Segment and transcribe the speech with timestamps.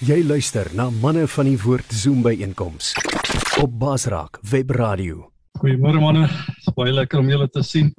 [0.00, 2.94] Jy luister na manne van die woord Zoom by einkoms
[3.60, 5.26] op Basraak Web Radio.
[5.60, 6.22] Goeiemôre manne,
[6.72, 7.90] baie lekker om julle te sien.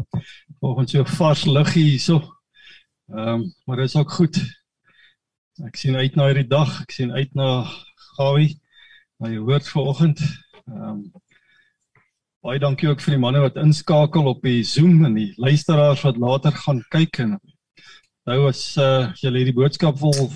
[0.57, 2.17] Vanoggend so vars luggie hierso.
[3.13, 4.41] Ehm, um, maar dit is ook goed.
[5.69, 6.73] Ek sien uit na hierdie dag.
[6.81, 7.69] Ek sien uit na
[8.17, 8.57] Gawie.
[9.21, 10.25] Na jou woord vanoggend.
[10.73, 11.07] Ehm um,
[12.41, 16.17] baie dankie ook vir die manne wat inskakel op die Zoom en die luisteraars wat
[16.17, 17.35] later gaan kyk en
[18.25, 20.31] nou as uh, julle hierdie boodskap wil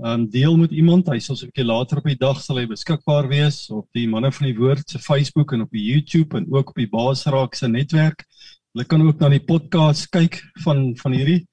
[0.00, 1.08] um, deel met iemand.
[1.08, 4.08] Hy sal so 'n bietjie later op die dag sal hy beskikbaar wees op die
[4.08, 7.54] manne van die woord se Facebook en op die YouTube en ook op die Basraak
[7.54, 8.24] se netwerk.
[8.72, 11.46] Hulle kan ook na die podcast kyk van van hierdie.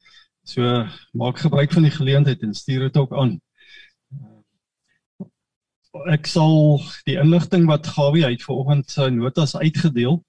[0.43, 0.63] So
[1.13, 3.39] maak gebruik van die geleentheid en stuur dit ook aan.
[6.07, 10.23] Ek sal die inligting wat Gawie uit vanoggend sy notas uitgedeel.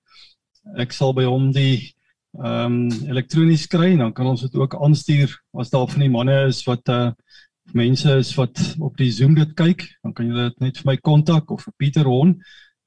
[0.77, 1.95] Ek sal by hom die
[2.39, 6.11] ehm um, elektronies kry en dan kan ons dit ook aanstuur as daar van die
[6.11, 7.11] manne is wat uh
[7.77, 10.97] mense is wat op die Zoom dit kyk, dan kan julle dit net vir my
[10.97, 12.37] kontak of vir Pieter Hon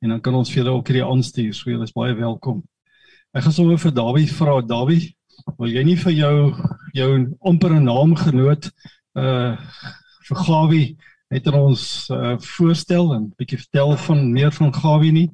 [0.03, 1.53] en dan kan ons vir julle ook hierdie aanstuur.
[1.55, 2.63] So julle is baie welkom.
[3.33, 5.13] Ek gaan sommer vir Dawie vra, Dawie,
[5.57, 6.35] wil jy nie vir jou
[6.93, 7.09] jou
[7.49, 8.69] ampere naamgenoot
[9.19, 9.55] uh
[10.23, 10.85] vir Gawie
[11.33, 11.81] net ons
[12.13, 15.29] uh, voorstel en bietjie vertel van meer van Gawie nie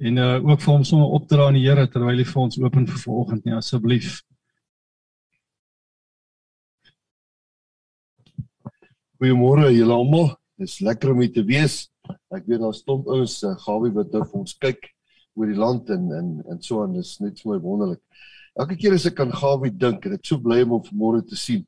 [0.00, 2.86] en uh ook vir hom sommer opdra aan die Here terwyl hy vir ons open
[2.86, 4.20] vir vanoggend nie asseblief.
[9.20, 10.30] Goeiemôre julle almal.
[10.56, 11.74] Dis lekker om hier te wees.
[12.32, 14.86] Ek weet daar stomp ouens, uh, Gawie wat nou vir ons kyk
[15.36, 16.94] oor die land en en en so aan.
[16.96, 18.00] Dis net vir my wonderlik.
[18.56, 21.36] Elke keer as ek aan Gawie dink en ek so bly om hom vanmôre te
[21.36, 21.66] sien,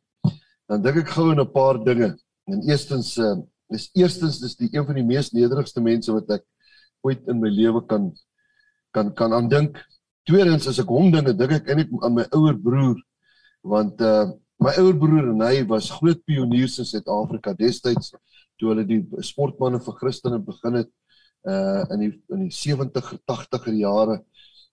[0.65, 2.09] dan dink ek gou aan 'n paar dinge.
[2.49, 3.37] En eerstens uh,
[3.69, 6.49] is eerstens dis die een van die mees nederigste mense wat ek
[7.05, 8.15] ooit in my lewe kan
[8.97, 9.77] kan kan aandink.
[10.25, 12.97] Tweedens as ek hom dink, dink ek eintlik aan my ouer broer
[13.61, 18.13] want uh My ouer broer en hy was groot pioniers in Suid-Afrika destyds
[18.61, 20.91] toe hulle die sportmanne vir Christene begin het
[21.51, 24.21] uh in die in die 70er 80er jare.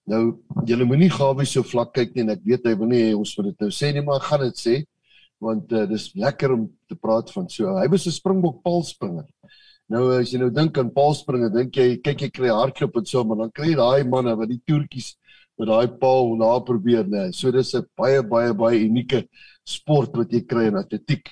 [0.06, 0.20] Nou
[0.68, 3.50] julle moenie gawe so vlak kyk nie en ek weet hy wil nie ons moet
[3.50, 4.76] dit nou sê nie maar gaan dit sê
[5.42, 7.74] want uh, dis lekker om te praat van so.
[7.80, 9.26] Hy was 'n springbok paalspringer.
[9.90, 13.24] Nou as jy nou dink aan paalspringe, dink jy kyk jy kry hardloop en so
[13.24, 15.16] maar dan kry jy daai manne wat die toertjies
[15.60, 17.28] met daai paal na probeer nê.
[17.36, 19.26] So dis 'n baie baie baie unieke
[19.64, 21.28] sport wat jy kry in atletiek.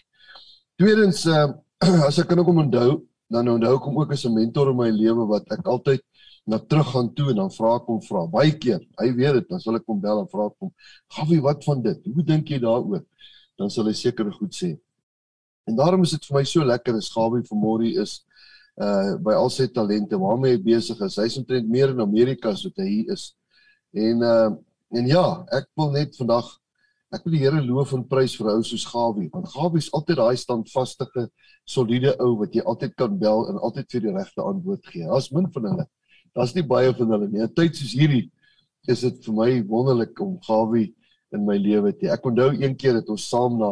[0.78, 1.49] Tweedens uh,
[2.09, 2.91] as ek kan ook onthou,
[3.33, 6.05] dan onthou ek hom ook as 'n mentor in my lewe wat ek altyd
[6.49, 8.81] na terug gaan toe en dan vra ek hom vra baie keer.
[9.00, 10.72] Hy weet dit, dan sal ek hom bel en vra hom,
[11.16, 12.00] "Gawie, wat van dit?
[12.15, 13.05] Hoe dink jy daaroor?"
[13.59, 14.78] Dan sal hy seker goed sê.
[15.66, 18.25] En daarom is dit vir my so lekker as Gawie vanmôre is
[18.81, 21.16] uh by al sy talente waarmee hy besig is.
[21.16, 23.34] Hy's omtrent meer in Amerika as wat hy hier is.
[23.93, 24.50] En uh
[24.88, 26.47] en ja, ek wil net vandag
[27.09, 30.19] Ek wil die Here loof en prys vir ou soos Gawie, want Gawie is altyd
[30.21, 31.06] daai standvaste,
[31.65, 35.06] soliede ou wat jy altyd kan bel en altyd vir die regte antwoord gee.
[35.09, 35.87] Daar's min van hulle.
[36.37, 37.41] Daar's nie baie van hulle nie.
[37.41, 38.27] 'n Tyd soos hierdie
[38.93, 40.93] is dit vir my wonderlik om Gawie
[41.32, 42.12] in my lewe te hê.
[42.12, 43.71] Ek onthou een keer het ons saam na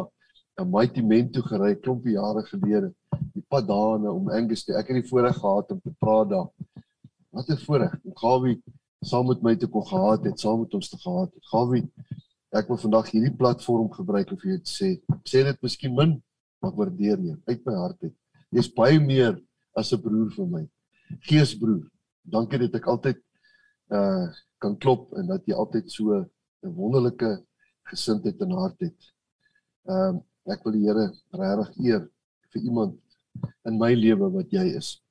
[0.57, 2.89] 'n Mighty Men toe gery klompie jare gelede.
[3.35, 4.73] Die pad daarna om Angus te.
[4.73, 6.49] Ek het die voorreg gehad om te praat daar.
[7.29, 8.61] Wat 'n voorreg Gawie
[9.05, 11.49] saam met my te kon gehad het, saam met ons te gehad het.
[11.51, 11.83] Gawie
[12.55, 14.89] ek wil vandag hierdie platform gebruik om vir jou te sê,
[15.27, 16.15] sê dit miskien min,
[16.63, 18.15] maar waardeer jou uit my hart uit.
[18.55, 19.35] Jy's baie meer
[19.75, 20.63] as 'n broer vir my.
[21.27, 21.83] Geesbroer.
[22.23, 23.19] Dankie dat ek altyd
[23.91, 24.27] uh
[24.57, 27.43] kan klop en dat jy altyd so 'n wonderlike
[27.91, 28.99] gesindheid en hart het.
[29.87, 32.03] Ehm uh, ek wil die Here regtig eer
[32.53, 32.95] vir iemand
[33.67, 35.01] in my lewe wat jy is.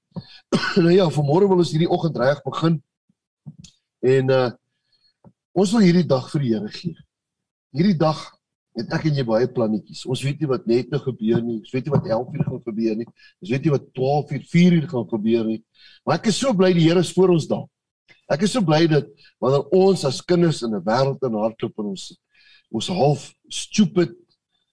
[0.84, 2.80] nou ja, vanmôre wil ons hierdie oggend reg begin.
[4.01, 4.51] En uh
[5.57, 7.07] ons wil hierdie dag vir die Here gee
[7.77, 8.19] hierdie dag
[8.77, 10.03] het ek en jy baie plannetjies.
[10.09, 11.61] Ons weet nie wat net nou gebeur nie.
[11.62, 13.07] Ons weet nie wat 11 uur gaan gebeur nie.
[13.41, 15.59] Ons weet nie wat 12 uur, 4 uur gaan gebeur nie.
[16.05, 17.65] Maar ek is so bly die Here is voor ons daar.
[18.33, 19.09] Ek is so bly dat
[19.43, 22.05] wanneer ons as kinders in 'n wêreld in hardloop en ons
[22.75, 24.13] ons half stupid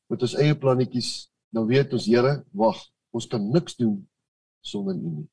[0.09, 2.79] met ons eie plannetjies, dan weet ons Here, wag,
[3.13, 4.01] ons kan niks doen
[4.61, 5.27] sonder U nie.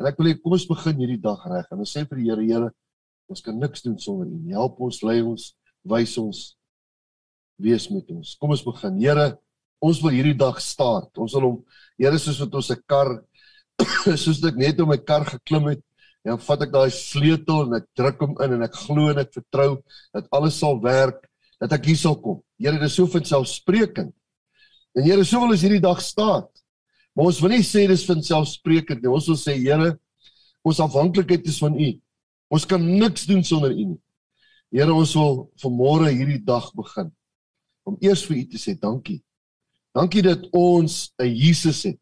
[0.00, 2.30] En ek wil hê kom ons begin hierdie dag reg en ons sê vir die
[2.30, 2.70] Here, Here,
[3.28, 4.56] ons kan niks doen sonder U nie.
[4.56, 5.52] Help ons, lei ons,
[5.88, 6.44] wys ons
[7.60, 8.34] wees met ons.
[8.40, 8.98] Kom ons begin.
[9.02, 9.32] Here,
[9.84, 11.10] ons wil hierdie dag staat.
[11.18, 11.58] Ons wil hom
[11.98, 13.08] Here soos wat ons 'n kar
[14.24, 15.82] soos ek net om my kar geklim het,
[16.26, 19.32] dan vat ek daai sleutel en ek druk hom in en ek glo en ek
[19.34, 19.78] vertrou
[20.14, 21.26] dat alles sal werk,
[21.60, 22.40] dat ek hier sal kom.
[22.58, 24.14] Here, dit is so vanselfsprekend.
[24.96, 26.50] En Here, so wil ons hierdie dag staat.
[27.14, 29.10] Maar ons wil nie sê dis vanselfsprekend nie.
[29.10, 29.96] Ons wil sê Here,
[30.66, 31.90] ons afhanklikheid is van U.
[32.48, 34.00] Ons kan niks doen sonder U nie.
[34.72, 37.08] Here, ons wil vanmôre hierdie dag begin
[37.88, 39.22] om eers vir u te sê dankie.
[39.96, 42.00] Dankie dat ons 'n Jesus het.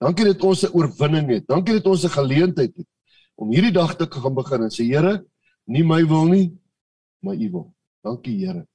[0.00, 1.46] Dankie dat ons 'n oorwinning het.
[1.46, 2.88] Dankie dat ons 'n geleentheid het
[3.36, 5.24] om hierdie dag te kan begin en sê Here,
[5.66, 6.52] nie my wil nie,
[7.22, 7.74] maar U wil.
[8.02, 8.66] Dankie Here.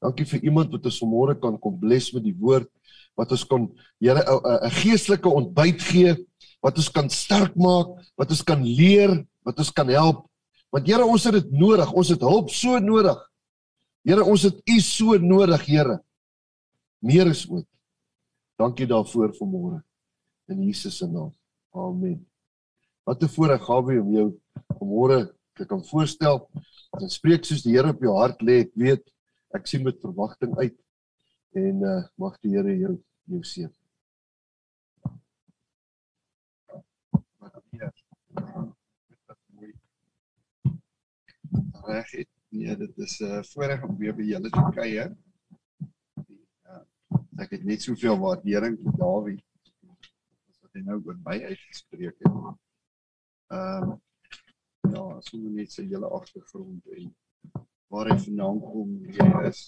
[0.00, 2.68] Dankie vir iemand wat ons vanmôre kan kom bless met die woord
[3.16, 3.68] wat ons kan
[3.98, 6.14] Here 'n geestelike ontbyt gee
[6.60, 7.86] wat ons kan sterk maak,
[8.16, 10.27] wat ons kan leer, wat ons kan help.
[10.74, 11.92] Want Here, ons het dit nodig.
[11.92, 13.18] Ons het hulp so nodig.
[14.06, 15.98] Here, ons het U so nodig, Here.
[17.04, 17.68] Meer is ooit.
[18.58, 19.82] Dankie daarvoor vanmôre
[20.50, 21.30] in Jesus se naam.
[21.76, 22.26] Amen.
[23.06, 24.28] Wat 'n voorreg gawe om jou
[24.80, 26.48] vanmôre te kan voorstel.
[27.00, 28.60] En spreek soos die Here op jou hart lê.
[28.60, 29.04] Ek weet
[29.54, 30.76] ek sien met verwagting uit
[31.52, 33.72] en uh mag die Here jou jou seën.
[41.88, 42.30] Reg het.
[42.48, 45.12] Nee, dit is 'n uh, voorreg om weer by julle te kuier.
[46.64, 46.80] Ja,
[47.44, 49.38] ek het net soveel waardering vir Dawie
[50.78, 52.36] hy nou oor my uitgespreek het.
[53.54, 53.96] Ehm um,
[54.88, 57.08] ja, sommer net sy hele agtergrond en
[57.92, 59.62] waar hy vandaan kom, wie hy is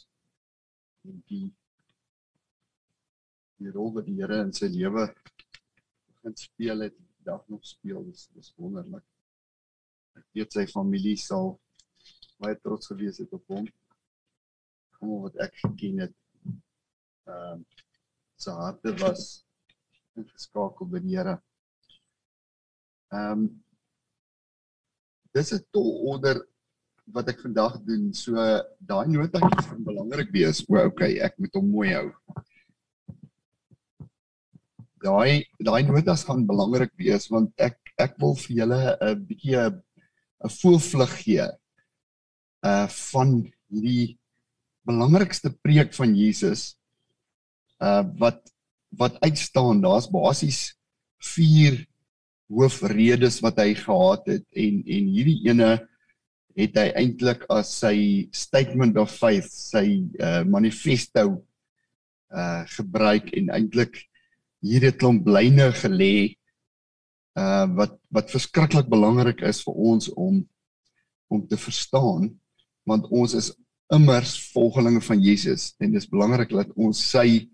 [1.09, 1.49] en die
[3.61, 6.97] die rol wat die Here in sy lewe begin speel het,
[7.27, 9.05] dag nog speel, dis dis wonderlik.
[10.17, 11.53] Ek weet sy familie sal
[12.41, 13.69] baie trots gewees het op hom.
[14.97, 16.17] Kom wat ek geken het.
[17.29, 17.65] Ehm um,
[18.41, 19.25] sy harte was
[20.17, 21.37] ingeskakel by die Here.
[23.13, 23.51] Ehm um,
[25.37, 26.41] dis 'n tol onder
[27.15, 28.11] wat ek vandag doen.
[28.15, 28.35] So
[28.79, 30.65] daai notaatjies gaan belangrik wees.
[30.69, 32.09] O, okay, ek moet hom mooi hou.
[35.05, 40.53] Daai daai notas gaan belangrik wees want ek ek wil vir julle 'n bietjie 'n
[40.61, 41.47] voelvlug gee
[42.67, 43.39] uh van
[43.71, 44.17] hierdie
[44.89, 46.75] belangrikste preek van Jesus
[47.81, 48.43] uh wat
[48.99, 49.79] wat uitstaan.
[49.85, 50.75] Daar's basies
[51.23, 51.77] vier
[52.51, 55.77] hoofredes wat hy gehad het en en hierdie ene
[56.59, 61.39] het hy eintlik as sy statement of faith, sy uh manifesto
[62.35, 64.03] uh gebruik en eintlik
[64.61, 66.37] hier het klomp lyne gelê
[67.39, 70.43] uh wat wat verskriklik belangrik is vir ons om
[71.31, 72.33] om te verstaan
[72.91, 73.51] want ons is
[73.95, 77.49] immers volgelinge van Jesus en dis belangrik dat ons sy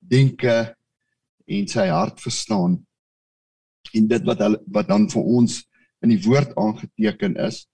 [0.00, 0.54] denke
[1.50, 2.78] en sy hart verstaan.
[3.96, 5.56] En dit wat hulle wat dan vir ons
[6.04, 7.64] in die woord aangeteken is.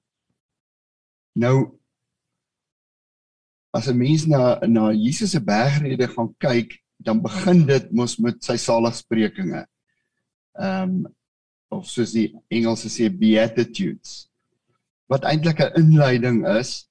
[1.37, 1.79] Nou
[3.77, 8.43] as 'n mens na na Jesus se bergrede gaan kyk dan begin dit mos met
[8.45, 9.67] sy saligsprekinge
[10.57, 11.07] ehm um,
[11.69, 14.31] of soos die Engelse sê beatitudes.
[15.11, 16.89] Wat eintlik 'n inleiding is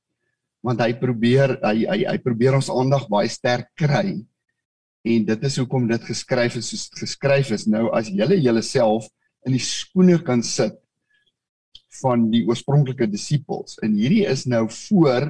[0.66, 4.18] want hy probeer hy hy hy probeer ons aandag baie sterk kry.
[5.06, 9.06] En dit is hoekom dit geskryf is soos geskryf is nou as julle julleself
[9.46, 10.80] in die skoene kan sit
[12.02, 13.78] van die oorspronklike disippels.
[13.86, 15.30] En hierdie is nou voor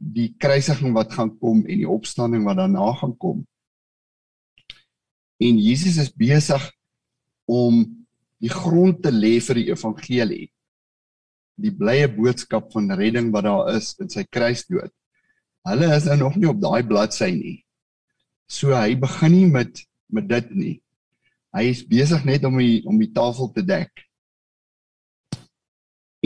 [0.00, 3.40] die kruisiging wat gaan kom en die opstanding wat daarna gaan kom.
[5.40, 6.62] En Jesus is besig
[7.48, 7.80] om
[8.40, 10.46] die grond te lê vir die evangelie
[11.62, 14.92] die blye boodskap van redding wat daar is in sy kruisdood
[15.68, 17.58] hulle is nou nog nie op daai bladsy nie
[18.50, 20.76] So hy begin nie met met dit nie.
[21.54, 24.02] Hy is besig net om die om die tafel te dek.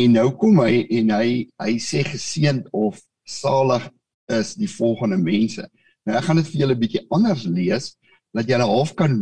[0.01, 1.29] En nou kom hy en hy
[1.61, 3.85] hy sê geseënd of salig
[4.33, 5.67] is die volgende mense.
[6.09, 7.93] Nou ek gaan dit vir julle bietjie anders lees
[8.35, 9.21] dat julle half kan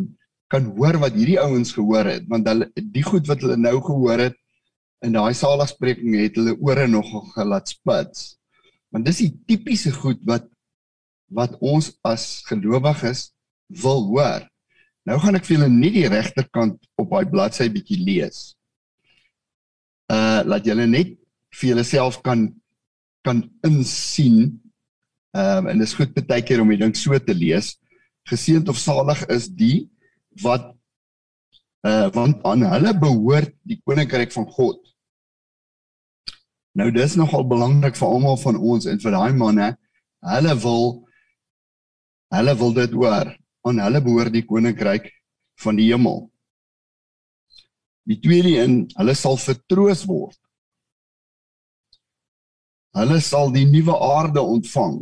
[0.53, 4.29] kan hoor wat hierdie ouens gehoor het want hulle die goed wat hulle nou gehoor
[4.29, 4.39] het
[5.03, 8.37] in daai saligspreking het hulle ore nogal gelaat spits.
[8.93, 10.49] Want dis die tipiese goed wat
[11.33, 13.31] wat ons as gelowiges
[13.83, 14.43] wil hoor.
[15.09, 18.53] Nou gaan ek vir julle nie die regterkant op daai bladsy bietjie lees.
[20.13, 21.17] Uh laat julle net
[21.57, 22.51] vir julleself kan
[23.27, 24.61] kan insien.
[25.33, 27.79] Ehm um, en dit is goed baie keer om die ding so te lees.
[28.29, 29.89] Geseend of salig is die
[30.45, 30.75] wat
[31.89, 34.92] uh want aan hulle behoort die koninkryk van God.
[36.79, 39.73] Nou dis nogal belangrik vir almal van ons en vir daai manne.
[40.25, 40.87] Hulle wil
[42.33, 43.29] Hulle wil dit hoor.
[43.69, 45.11] Aan hulle behoort die koninkryk
[45.61, 46.25] van die hemel.
[48.09, 50.39] Die tweede een, hulle sal vertroos word.
[52.97, 54.97] Hulle sal die nuwe aarde ontvang.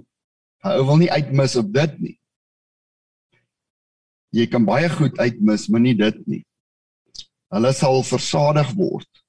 [0.67, 2.17] Hulle wil nie uitmis op dit nie.
[4.37, 6.43] Jy kan baie goed uitmis, maar nie dit nie.
[7.55, 9.20] Hulle sal versadig word.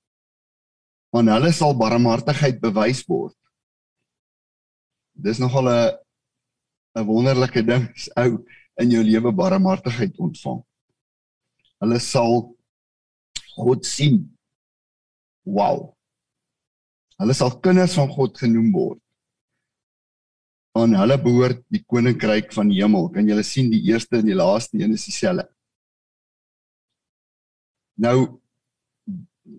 [1.11, 3.35] Want hulle sal barmhartigheid bewys word.
[5.13, 5.97] Dis nogal 'n
[6.95, 8.43] 'n wonderlike ding is ou
[8.81, 10.63] in jou lewe barmhartigheid ontvang.
[11.81, 12.55] Hulle sal
[13.55, 14.37] God sien.
[15.45, 15.93] Wow.
[17.21, 18.99] Hulle sal kinders van God genoem word.
[20.79, 23.09] En hulle behoort die koninkryk van die hemel.
[23.11, 25.49] Kan julle sien die eerste en die laaste een is dieselfde.
[28.01, 28.40] Nou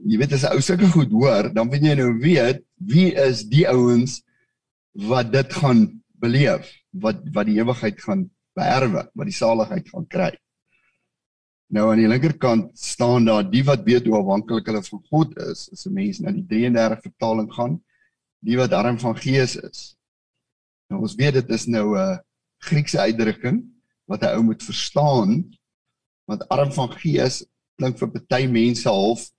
[0.06, 3.44] jy weet as 'n ou sulke goed hoor, dan weet jy nou weet wie is
[3.44, 4.22] die ouens
[4.92, 10.32] wat dit gaan beleef, wat wat die ewigheid gaan beerwe, wat die saligheid gaan kry.
[11.72, 15.70] Nou aan die linkerkant staan daar die wat weet hoe afhanklik hulle van God is.
[15.72, 17.80] As 'n mens na die 33 vertaling gaan,
[18.44, 19.96] die wat arm van gees is.
[20.90, 22.20] Nou ons weet dit is nou 'n
[22.62, 23.64] Griekse uitdrukking
[24.06, 25.48] wat 'n ou moet verstaan.
[26.28, 27.44] Want arm van gees
[27.76, 29.30] klink vir party mense half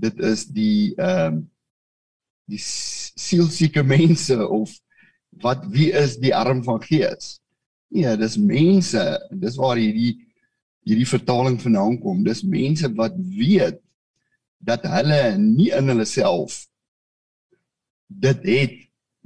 [0.00, 1.44] dit is die ehm um,
[2.46, 4.70] die sielsieke mense of
[5.42, 7.40] wat wie is die arm van gees?
[7.90, 9.02] Nee, dis mense.
[9.34, 10.14] Dis waar hierdie
[10.86, 12.22] hierdie vertaling vandaan kom.
[12.22, 13.80] Dis mense wat weet
[14.62, 16.62] dat hulle nie in hulle self
[18.06, 18.76] dit het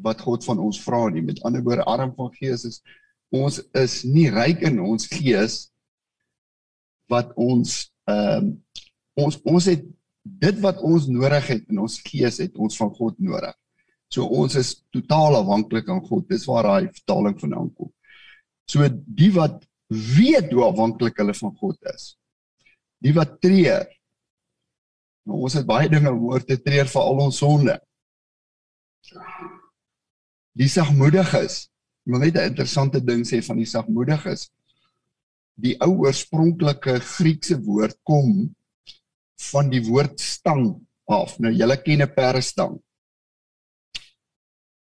[0.00, 1.22] wat God van ons vra nie.
[1.24, 2.80] Met ander woorde, arm van gees is
[3.30, 5.66] ons is nie ryk in ons gees
[7.12, 8.52] wat ons ehm um,
[9.20, 9.82] ons ons het
[10.22, 13.54] dit wat ons nodig het in ons gees het ons van God nodig.
[14.10, 16.26] So ons is totaal afhanklik aan God.
[16.28, 17.92] Dis waar daai vertaling vandaan kom.
[18.68, 22.14] So die wat weet hoe afhanklik hulle van God is.
[23.00, 23.86] Die wat treur.
[25.26, 27.76] Nou ons het baie dinge hoor te treur vir al ons sonde.
[30.58, 31.66] Die sagmoediges.
[32.06, 34.50] Ek wil net 'n interessante ding sê van die sagmoediges.
[35.54, 38.54] Die ou oorspronklike Griekse woord kom
[39.50, 40.74] van die woord stang
[41.10, 41.38] af.
[41.38, 42.78] Nou julle ken 'n perdestang.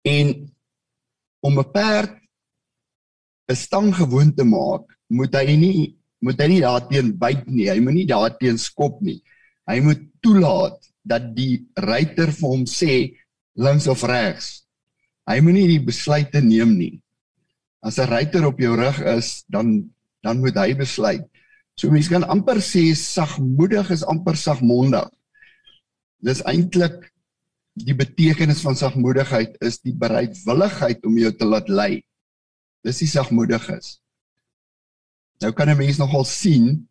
[0.04, 0.28] En
[1.42, 2.14] om 'n perd
[3.52, 7.68] 'n stang gewoon te maak, moet hy nie moet hy nie daarteen byt nie.
[7.68, 9.20] Hy moet nie daarteen skop nie.
[9.68, 12.94] Hy moet toelaat dat die ruiter vir hom sê
[13.60, 14.64] links of regs.
[15.28, 17.02] Hy moet nie die besluite neem nie.
[17.84, 19.90] As 'n ruiter op jou rug is, dan
[20.24, 21.28] dan moet hy besluit.
[21.80, 25.10] So mense kan amper sê sagmoedig is amper sagmondig.
[26.24, 27.10] Dis eintlik
[27.74, 32.04] die betekenis van sagmoedigheid is die bereidwilligheid om jou te laat lei.
[32.86, 34.00] Dis die sagmoediges.
[35.42, 36.88] Nou kan 'n mens nogal sien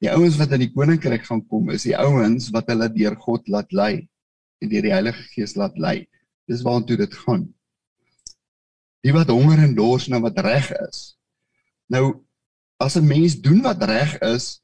[0.00, 3.48] die ouens wat in die koninkryk gaan kom is die ouens wat hulle deur God
[3.48, 4.08] laat lei
[4.60, 6.06] en deur die Heilige Gees laat lei.
[6.48, 7.48] Dis waartoe dit gaan.
[9.02, 11.16] Die wat honger en dors na wat reg is.
[11.88, 12.20] Nou
[12.80, 14.62] as 'n mens doen wat reg is,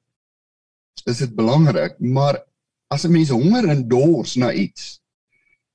[1.05, 2.41] is dit belangrik, maar
[2.89, 5.01] as 'n mens honger en dors na iets.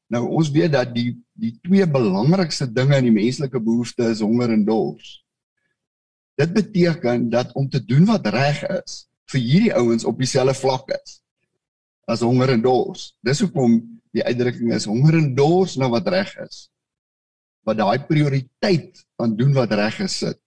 [0.09, 4.51] Nou ons weet dat die die twee belangrikste dinge in die menslike behoefte is honger
[4.53, 5.23] en dors.
[6.37, 10.89] Dit beteken dat om te doen wat reg is vir hierdie ouens op dieselfde vlak
[10.89, 11.21] is
[12.05, 13.13] as honger en dors.
[13.23, 13.79] Dis hoekom
[14.11, 16.67] die uitdrukking is honger en dors na wat reg is.
[17.63, 20.39] Wat daai prioriteit aan doen wat reg is sit.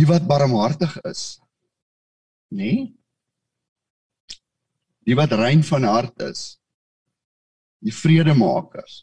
[0.00, 1.40] Die wat barmhartig is.
[2.48, 2.88] Nee.
[5.04, 6.56] Die wat rein van hart is.
[7.84, 9.02] Die vredemakers.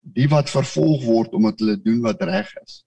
[0.00, 2.84] Die wat vervolg word omdat hulle doen wat reg is.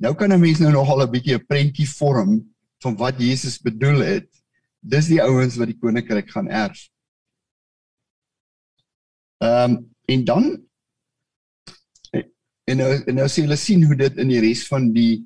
[0.00, 4.00] Nou kan 'n mens nou nogal 'n bietjie 'n prentjie vorm van wat Jesus bedoel
[4.00, 4.30] het.
[4.80, 6.88] Dis die ouens wat die koninkryk gaan erf.
[9.38, 10.65] Ehm um, en dan
[12.66, 15.24] en nou en nou sê hulle sien hoe dit in die res van die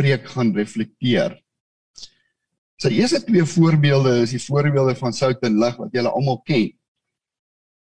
[0.00, 1.38] preek gaan reflekteer.
[2.82, 6.72] Sy eerste twee voorbeelde is die voorbeelde van sout en lig wat julle almal ken.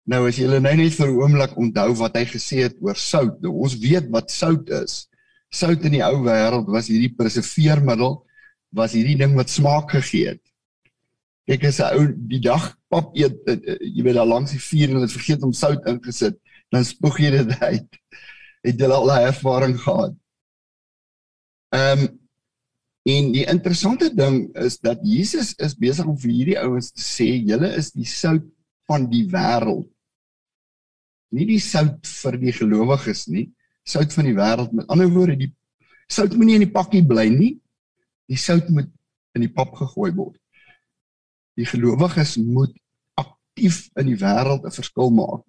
[0.05, 3.41] Nou as julle nou net vir 'n oomblik onthou wat hy gesê het oor sout.
[3.41, 5.07] Nou, ons weet wat sout is
[5.55, 8.19] sout in die ou wêreld was hierdie preserveermiddel
[8.75, 10.41] was hierdie ding wat smaak gegee het.
[11.47, 14.59] Kyk as 'n ou die dag pap eet, uh, uh, jy weet daar langs die
[14.59, 16.35] vuur en het vergeet om sout ingesit,
[16.71, 17.91] dan spoeg jy dit uit.
[18.65, 20.13] Het jy al 'n ervaring gehad?
[21.69, 22.13] Ehm um,
[23.05, 27.27] en die interessante ding is dat Jesus is besig om vir hierdie ouens te sê,
[27.45, 28.47] julle is die sout
[28.89, 29.85] van die wêreld.
[31.29, 33.45] Nie die sout vir die gelowiges nie,
[33.85, 34.73] sout van die wêreld.
[34.73, 35.51] Met ander woorde, die
[36.09, 37.53] sout moet nie in die pakkie bly nie.
[38.25, 38.89] Die sout moet
[39.37, 40.41] in die pap gegooi word.
[41.59, 42.73] Die gelowiges moet
[43.21, 45.45] aktief in die wêreld 'n verskil maak.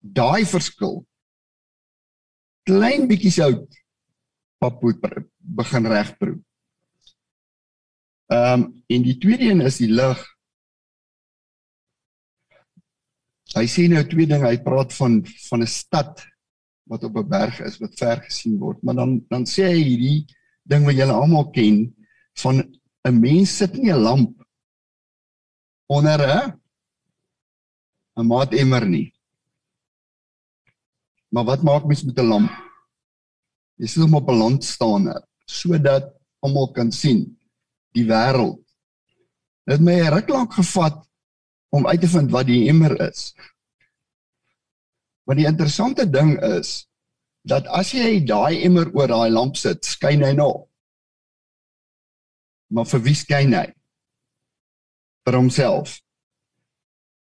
[0.00, 1.04] Daai verskil
[2.66, 3.66] klein bietjie sout
[4.60, 5.02] pap moet
[5.38, 6.38] begin regproe.
[8.32, 10.22] Ehm um, en die tweede een is die lig.
[13.54, 14.48] Hy sê nou twee dinge.
[14.48, 16.24] Hy praat van van 'n stad
[16.90, 18.82] wat op 'n berg is wat ver gesien word.
[18.82, 20.26] Maar dan dan sê hy hierdie
[20.62, 21.94] ding wat julle almal ken,
[22.42, 22.62] van
[23.06, 24.42] 'n mens sit nie 'n lamp
[25.86, 26.60] onder 'n
[28.18, 29.15] 'n maatemmer nie.
[31.36, 32.52] Maar wat maak mens met 'n lamp?
[33.76, 36.04] Jy sit hom op 'n land staande sodat
[36.40, 37.38] almal kan sien
[37.92, 38.64] die wêreld.
[39.64, 41.08] Dit my 'n ruk lank gevat
[41.68, 43.34] om uit te vind wat die emmer is.
[45.24, 46.88] Maar die interessante ding is
[47.42, 50.68] dat as jy daai emmer oor daai lamp sit, skyn hy nog.
[52.66, 53.74] Maar vir wie skyn hy?
[55.24, 56.00] Vir homself.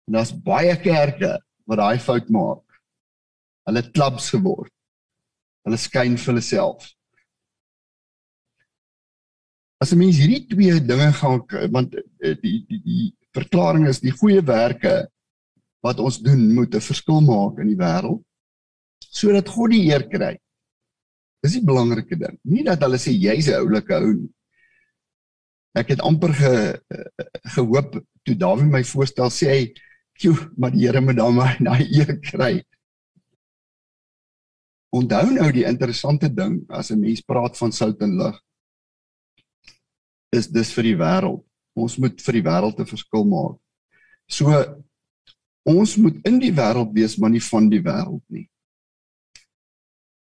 [0.06, 2.67] En daar's baie kerke wat daai fout maak.
[3.68, 4.72] Hulle klubs geword.
[5.66, 6.88] Hulle skyn vir hulle self.
[9.78, 13.04] As 'n mens hierdie twee dinge gaan want eh, die die die
[13.36, 15.06] verklaring is die goeie werke
[15.84, 18.24] wat ons doen moet 'n verskil maak in die wêreld
[19.18, 20.34] sodat God die eer kry.
[21.42, 22.36] Dis die belangrike ding.
[22.44, 24.32] Nie dat hulle sê jy's 'n oulike ou nie.
[25.76, 29.74] Ek het amper ge, eh, gehoop toe Dawid my voorstel sê hy,
[30.18, 32.64] "Joe, maar die Here moet dan my daai eer kry."
[34.94, 38.36] Onthou nou die interessante ding as 'n mens praat van sout en lig
[40.32, 41.44] is dis vir die wêreld.
[41.76, 43.58] Ons moet vir die wêreld 'n verskil maak.
[44.28, 44.48] So
[45.64, 48.48] ons moet in die wêreld wees maar nie van die wêreld nie.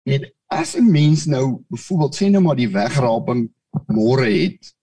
[0.05, 3.53] En as 'n mens nou byvoorbeeld sê nou maar die wegraping
[3.87, 4.73] môre het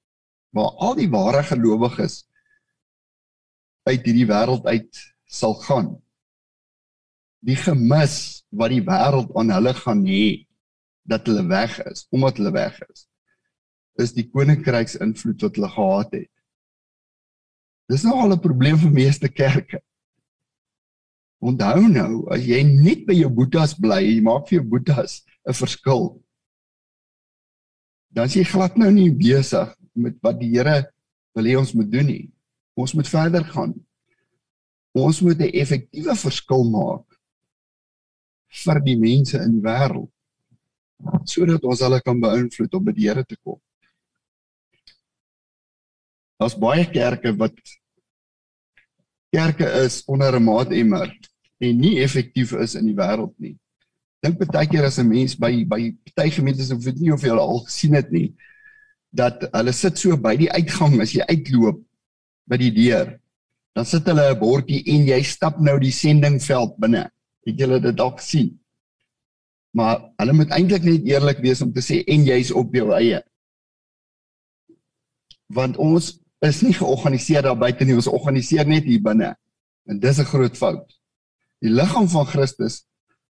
[0.51, 2.29] waar al die ware gelowiges
[3.83, 6.04] uit hierdie wêreld uit sal gaan
[7.45, 10.47] die gemis wat die wêreld aan hulle gaan hê
[11.05, 13.05] dat hulle weg is, omdat hulle weg is,
[14.01, 16.33] is die koninkryks invloed wat hulle gehad het.
[17.93, 19.83] Dis nou al 'n probleem vir meeste kerke.
[21.45, 25.53] Onthou nou, as jy net by jou boetas bly, jy maak vir jou boetas 'n
[25.53, 26.23] verskil.
[28.11, 30.91] Dan is jy glad nou nie besig met wat die Here
[31.35, 32.33] wil hê ons moet doen nie.
[32.77, 33.75] Ons moet verder gaan.
[34.95, 37.14] Ons moet 'n effektiewe verskil maak
[38.63, 40.11] vir die mense in die wêreld
[41.29, 43.59] sodat ons hulle kan beïnvloed om by die Here te kom.
[46.41, 47.57] Daar's baie kerke wat
[49.35, 51.11] kerke is onder 'n maatemmer
[51.61, 53.57] en nie effektief is in die wêreld nie.
[54.23, 57.31] Dink baie keer as 'n mens by by party gemeentes of weet nie of jy
[57.31, 58.35] al gesien het nie
[59.13, 61.83] dat hulle sit so by die uitgang as jy uitloop
[62.51, 63.21] by die deur.
[63.75, 67.11] Dan sit hulle 'n bordjie en jy stap nou die sendingveld binne.
[67.45, 68.53] Het julle dit dalk gesien?
[69.75, 73.21] Maar hulle moet eintlik net eerlik wees om te sê en jy's op jou eie.
[75.55, 76.13] Want ons
[76.45, 79.35] is nie georganiseer daar buite nie, ons organiseer net hier binne.
[79.89, 80.99] En dis 'n groot fout.
[81.61, 82.87] Die liggaam van Christus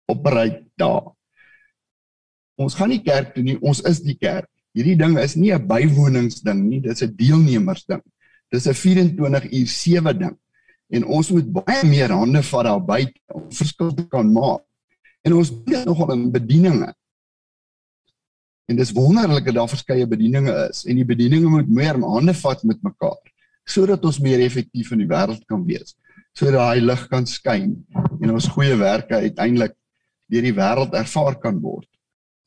[0.08, 1.12] operate daar.
[2.58, 4.50] Ons gaan nie kerk toe nie, ons is die kerk.
[4.74, 8.02] Hierdie ding is nie 'n bywoningsding nie, dit is 'n deelnemersding.
[8.52, 10.38] Dis 'n 24 uur 7 ding
[10.89, 14.63] en ons moet baie meer hande vat daar buite om verskil te kan maak.
[15.25, 16.89] En ons dit nogal in bedieninge.
[18.69, 22.63] En dis wonderlik dat daar verskeie bedieninge is en die bedieninge moet meer hande vat
[22.63, 23.19] met mekaar
[23.69, 25.93] sodat ons meer effektief in die wêreld kan wees.
[26.34, 27.75] Sodat daai lig kan skyn
[28.17, 29.75] en ons goeie werke uiteindelik
[30.30, 31.86] deur die wêreld ervaar kan word.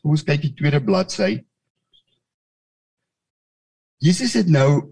[0.02, 1.36] Kom ons kyk die tweede bladsy.
[4.02, 4.90] Jesus het nou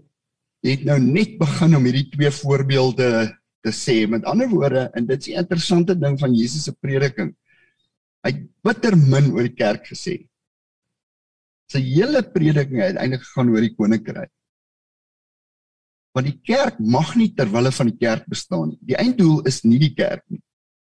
[0.63, 3.07] het nou net begin om hierdie twee voorbeelde
[3.61, 4.03] te sê.
[4.09, 7.35] Met ander woorde, en dit is 'n interessante ding van Jesus se prediking.
[8.23, 10.27] Hy het bitter min oor die kerk gesê.
[11.71, 14.31] Sy hele prediking het eintlik gegaan oor die koninkryk.
[16.13, 18.79] Want die kerk mag nie ter wille van die kerk bestaan nie.
[18.81, 20.41] Die einddoel is nie die kerk nie.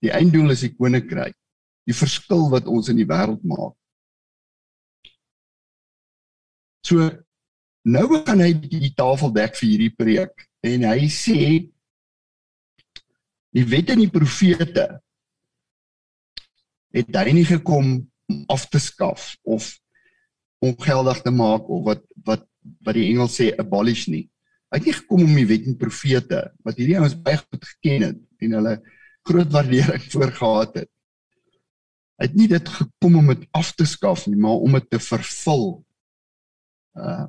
[0.03, 1.37] Die einddoel is die koninkryk.
[1.87, 3.77] Die verskil wat ons in die wêreld maak.
[6.83, 7.07] So
[7.87, 11.39] nou gaan hy die tafel dek vir hierdie preek en hy sê
[13.53, 14.87] Die wet en die profete
[16.93, 17.95] het hy nie gekom
[18.33, 19.69] om af te skaf of
[20.63, 22.47] ongeldig te maak of wat wat
[22.87, 24.29] wat die Engels sê abolish nie.
[24.71, 28.07] Hy het nie gekom om die wet en profete wat hierdie ouens baie goed geken
[28.07, 28.75] het en hulle
[29.29, 30.91] groot waardering voor gehad het.
[32.21, 35.01] Hy het nie dit gekom om dit af te skaf nie, maar om dit te
[35.03, 35.67] vervul.
[36.97, 37.29] Uh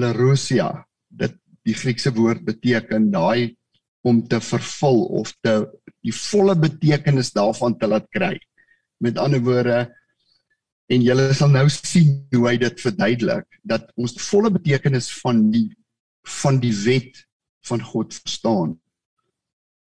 [0.00, 0.70] Lerosia,
[1.12, 1.34] dit
[1.68, 3.52] die Griekse woord beteken daai
[4.02, 5.54] om te vervul of te
[6.02, 8.34] die volle betekenis daarvan te laat kry.
[9.02, 9.86] Met ander woorde
[10.92, 15.46] en julle sal nou sien hoe hy dit verduidelik dat ons die volle betekenis van
[15.54, 15.68] die
[16.42, 17.24] van die wet
[17.66, 18.78] van God verstaan.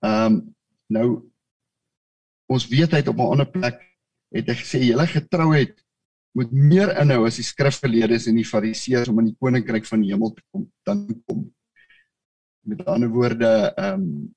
[0.03, 0.43] Ehm um,
[0.85, 1.07] nou
[2.45, 3.79] ons weet hy het op 'n ander plek
[4.35, 5.73] het hy gesê julle getrouheid
[6.37, 10.11] moet meer inhou as die skrifgeleerdes en die fariseërs om in die koninkryk van die
[10.11, 11.47] hemel te kom dan kom.
[12.65, 14.33] Met ander woorde, ehm um,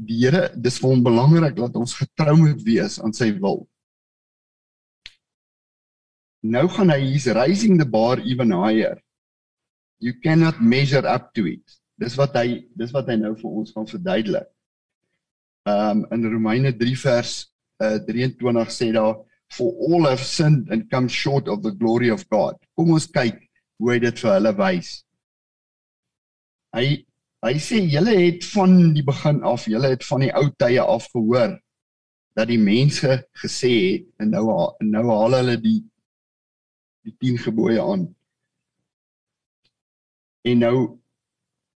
[0.00, 3.66] die Here, dis vir hom belangrik dat ons getrou moet wees aan sy wil.
[6.40, 8.96] Nou gaan hy he's raising the bar even higher.
[10.00, 11.76] You cannot measure up to it.
[12.00, 14.48] Dis wat hy dis wat hy nou vir ons gaan verduidelik.
[15.68, 17.34] Ehm um, in Romeine 3 vers
[17.84, 19.18] uh, 23 sê daar
[19.52, 22.56] for all have sinned and come short of the glory of God.
[22.78, 23.36] Kom ons kyk
[23.80, 24.94] hoe hy dit vir hulle wys.
[26.76, 26.86] Hy
[27.40, 31.06] hy sê julle het van die begin af, julle het van die ou tye af
[31.08, 31.54] gehoor
[32.36, 34.44] dat die mense gesê het en nou
[34.84, 35.80] nou haal hulle die
[37.08, 38.04] die 10 gebooie aan.
[40.44, 40.76] En nou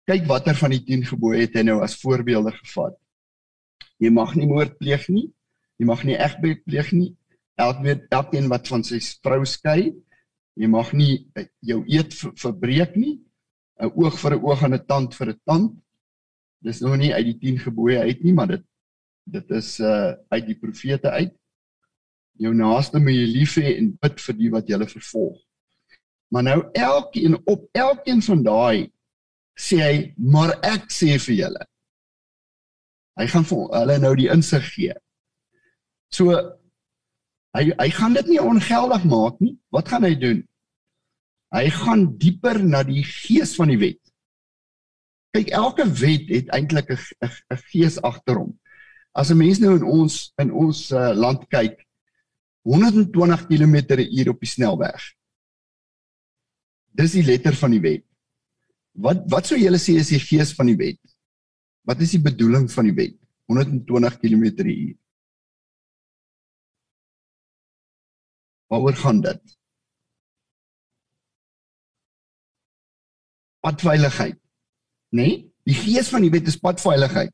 [0.10, 3.00] kyk watter van die 10 gebooie het hy nou as voorbeelde gevat.
[4.04, 5.30] Jy mag nie moord pleeg nie.
[5.80, 7.14] Jy mag nie egbreek pleeg nie
[7.56, 9.92] elkeen elkeen wat van sy vrou skei,
[10.58, 13.20] jy mag nie eh, jou eet verbreek nie.
[13.84, 15.72] 'n Oog vir 'n oog en 'n tand vir 'n tand.
[16.64, 18.64] Dis nog nie uit die 10 gebooie uit nie, maar dit
[19.26, 21.34] dit is uh uit die profete uit.
[22.40, 25.38] Jou naaste moet jy lief hê en bid vir die wat jy vervolg.
[26.32, 28.92] Maar nou elkeen op elkeen van daai
[29.60, 31.66] sê hy, maar ek sê vir julle.
[33.20, 34.94] Hy gaan vir hulle nou die insig gee.
[36.12, 36.34] So
[37.54, 39.54] Hy hy gaan dit nie ongeldig maak nie.
[39.74, 40.42] Wat gaan hy doen?
[41.54, 44.02] Hy gaan dieper na die gees van die wet.
[45.34, 48.54] Kyk, elke wet het eintlik 'n gees agter hom.
[49.14, 51.86] As 'n mens nou in ons in ons uh, land kyk,
[52.66, 55.02] 120 km/h op die snelweg.
[56.94, 58.06] Dis die letter van die wet.
[58.94, 61.02] Wat wat sou julle sê is die gees van die wet?
[61.86, 63.18] Wat is die bedoeling van die wet?
[63.46, 64.94] 120 km/h.
[68.70, 69.42] Waaroor gaan dit?
[73.64, 74.38] Padveiligheid.
[75.14, 75.28] Nê?
[75.28, 75.42] Nee?
[75.64, 77.32] Die gees van die wet is padveiligheid.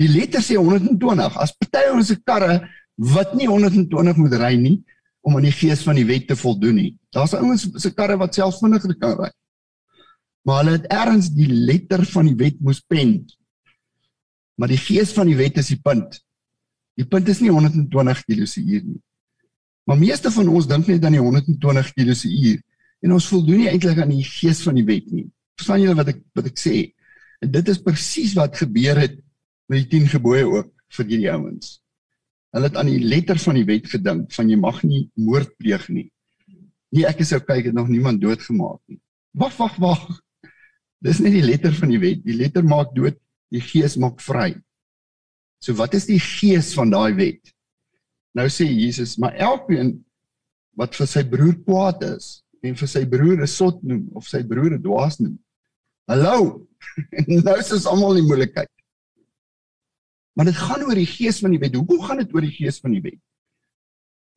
[0.00, 1.38] Die letter sê 120.
[1.40, 2.58] As party ons se karre
[2.96, 4.76] wat nie 120 moet ry nie
[5.26, 6.92] om aan die gees van die wet te voldoen nie.
[7.14, 9.30] Daar's ouens se karre wat self vinniger kan ry.
[10.46, 13.24] Maar hulle het ergens die letter van die wet moes pen.
[14.56, 16.20] Maar die gees van die wet is die punt.
[16.96, 19.00] Die punt is nie 120 km/h nie.
[19.86, 22.62] Maar meeste van ons dink net aan die 120 km/h
[23.04, 25.26] en ons voldoen nie eintlik aan die gees van die wet nie.
[25.56, 26.76] Verstaan julle wat ek wat ek sê?
[27.44, 29.16] En dit is presies wat gebeur het
[29.70, 31.78] met die 10 gebooie ook vir hierdie ouens.
[32.56, 35.88] Hulle het aan die letter van die wet gedink van jy mag nie moord pleeg
[35.92, 36.06] nie.
[36.94, 39.00] Nee, ek is okay, ek het nog niemand doodgemaak nie.
[39.36, 40.06] Wag, wag, wag.
[41.04, 42.22] Dis nie die letter van die wet.
[42.24, 43.18] Die letter maak dood,
[43.52, 44.54] die gees maak vry.
[45.60, 47.52] So wat is die gees van daai wet?
[48.36, 49.96] Nou sê Jesus, maar elkeen
[50.76, 54.42] wat vir sy broer kwaad is en vir sy broer 'n sot noem of sy
[54.44, 55.36] broer 'n dwaas noem.
[56.06, 56.62] Hallo.
[57.46, 58.70] nou is ons almal in moeilikheid.
[60.38, 61.74] Maar dit gaan oor die gees van die wet.
[61.74, 63.18] Hoekom gaan dit oor die gees van die wet?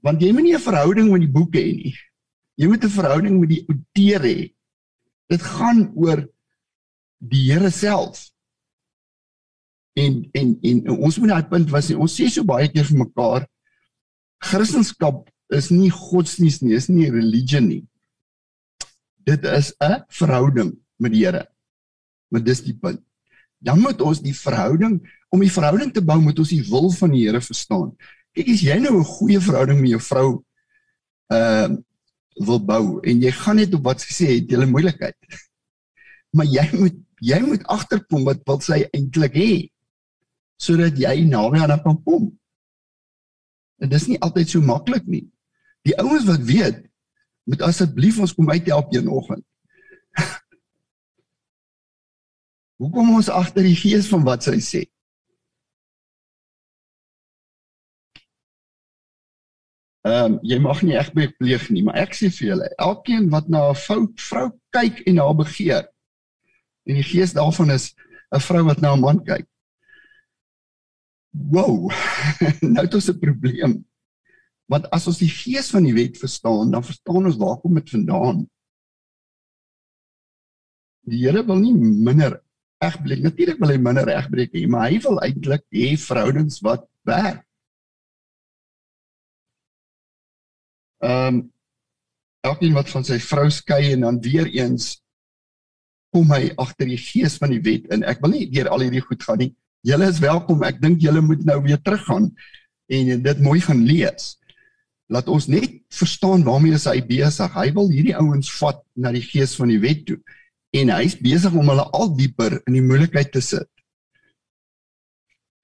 [0.05, 1.93] Want jy moet nie 'n verhouding met die boeke hê nie.
[2.57, 4.39] Jy moet 'n verhouding met die outeur hê.
[5.29, 6.25] Dit gaan oor
[7.19, 8.31] die Here self.
[9.93, 11.97] En en en ons moet daai punt was nie.
[11.97, 13.47] Ons sê so baie keer vir mekaar
[14.39, 17.83] Christendom is nie godsdienst nie, is nie religie nie.
[19.25, 21.45] Dit is 'n verhouding met die Here.
[22.29, 23.01] Maar dis die punt.
[23.59, 27.11] Dan moet ons die verhouding om die verhouding te bou, moet ons die wil van
[27.13, 27.91] die Here verstaan.
[28.33, 30.29] Kyk, as jy nou 'n goeie verhouding met jou vrou
[31.33, 31.69] uh,
[32.39, 35.17] wil bou en jy gaan net op wat sy sê, het 'n moeilikheid.
[36.35, 39.51] Maar jy moet jy moet agterkom wat wil sy eintlik hê
[40.59, 42.29] sodat jy naby aan haar kan kom.
[43.79, 45.25] En dis nie altyd so maklik nie.
[45.87, 46.81] Die ouens wat weet,
[47.47, 49.45] moet asseblief ons kom uit help een oggend.
[52.79, 54.85] Hoekom ons agter die gees van wat sy sê?
[60.07, 63.49] Ehm um, jy mag nie reg pleeg nie, maar ek sê vir julle, elkeen wat
[63.51, 65.83] na 'n fout vrou kyk en haar begeer,
[66.87, 67.91] en die gees daarvan is
[68.31, 69.45] 'n vrou wat na 'n man kyk,
[71.51, 71.91] wow,
[72.73, 73.85] nou het ons 'n probleem.
[74.71, 77.89] Want as ons die gees van die wet verstaan, dan verstaan ons waar kom dit
[77.89, 78.47] vandaan.
[81.09, 82.39] Die Here wil nie minder
[82.83, 87.43] egbreek, natuurlik wil hy minder egbreek hê, maar hy wil eintlik hê verhoudings wat werk.
[91.03, 91.47] Ehm um,
[92.47, 94.93] elkeen wat van sy vrou skei en dan weer eens
[96.15, 98.05] kom hy agter die gees van die wet in.
[98.07, 99.49] Ek wil nie deur al hierdie goed gaan nie.
[99.85, 100.63] Julle is welkom.
[100.63, 102.29] Ek dink julle moet nou weer teruggaan
[102.95, 104.35] en dit mooi gaan lees.
[105.09, 107.53] laat ons net verstaan waarmee is hy besig.
[107.57, 110.19] Hy wil hierdie ouens vat na die gees van die wet toe
[110.71, 113.69] en hy's besig om hulle al dieper in die moeilikheid te sit.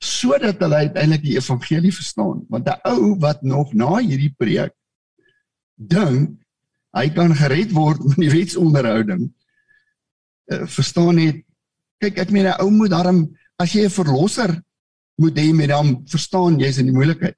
[0.02, 4.74] Sodat hulle uiteindelik die evangelie verstaan, want 'n ou wat nog na hierdie preek
[5.76, 6.40] dink
[6.96, 9.32] hy kan gered word met die wetsonderhouding,
[10.52, 11.44] uh, verstaan net
[12.00, 14.62] kyk ek meen 'n ou moet daarom as jy 'n verlosser
[15.18, 17.38] moet hê met hom verstaan jy's in die moeilikheid.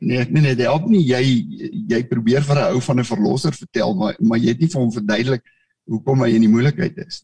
[0.00, 1.22] Nee, nee nee, dit help nie jy
[1.88, 4.80] jy probeer vir 'n ou van 'n verlosser vertel maar maar jy het nie vir
[4.80, 5.44] hom verduidelik
[5.90, 7.22] hoekom hy in die moeilikheid is.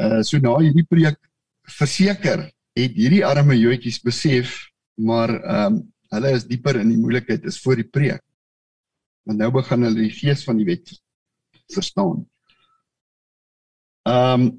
[0.00, 1.18] Uh so na hierdie preek
[1.78, 4.56] verseker het hierdie arme joetjies besef
[5.00, 5.80] maar ehm um,
[6.10, 8.22] hulle is dieper in die moeilikheid is voor die preek.
[9.22, 10.90] Want nou begin hulle die gees van die wet
[11.70, 12.24] verstaan.
[14.08, 14.50] Ehm um,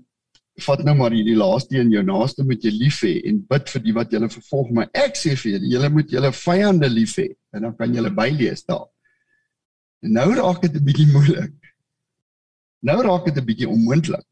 [0.61, 3.83] vat nou maar hierdie laaste een jou naaste moet jy lief hê en bid vir
[3.85, 7.27] die wat julle vervolg maar ek sê vir julle julle moet julle vyande lief hê
[7.55, 8.85] en dan kan julle bylees daar
[10.01, 11.53] nou raak dit 'n bietjie moeilik.
[12.81, 14.25] Nou raak dit 'n bietjie onmoontlik.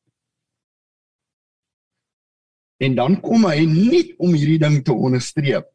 [2.79, 5.67] En dan kom hy net om hierdie ding te onderstreep.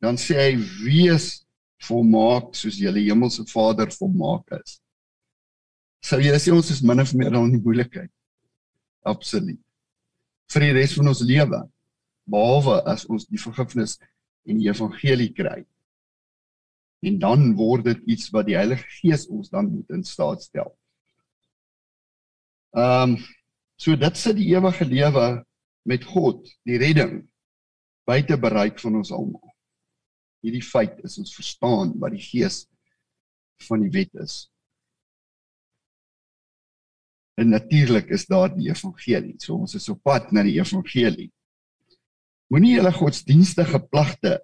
[0.00, 1.46] Dan sê hy wees
[1.84, 4.80] volmaak soos julle hemelse Vader volmaak is.
[6.00, 8.10] Sou jy sê ons is min of meer dan in die moeilikheid.
[9.04, 9.60] Absoluut.
[10.52, 11.62] Vir die res van ons lewe
[12.26, 13.96] behalwe as ons die vergifnis
[14.46, 15.60] en die evangelie kry.
[17.06, 20.72] En dan word dit iets wat die Heilige Gees ons dan moet in staat stel.
[22.76, 23.18] Ehm um,
[23.76, 25.26] so dit sit die ewige lewe
[25.84, 27.18] met God, die redding
[28.08, 29.52] buite bereik van ons almal.
[30.40, 32.62] Hierdie feit is ons verstaan wat die Gees
[33.68, 34.46] van die wet is.
[37.36, 39.34] En natuurlik is daar die evangelie.
[39.42, 41.28] So ons is op pad na die evangelie.
[42.52, 44.38] Moenie julle godsdienstige pligte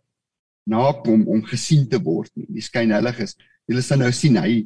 [0.68, 2.46] nakom om gesien te word nie.
[2.48, 3.36] Die skynheilig is.
[3.68, 4.62] Julle sal nou sien hy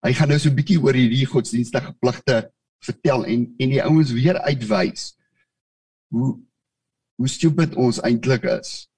[0.00, 2.50] hy gaan nou so 'n bietjie oor hierdie godsdienstige pligte
[2.80, 5.16] vertel en en die ouens weer uitwys
[6.10, 6.38] hoe
[7.20, 8.88] hoe stupid ons eintlik is.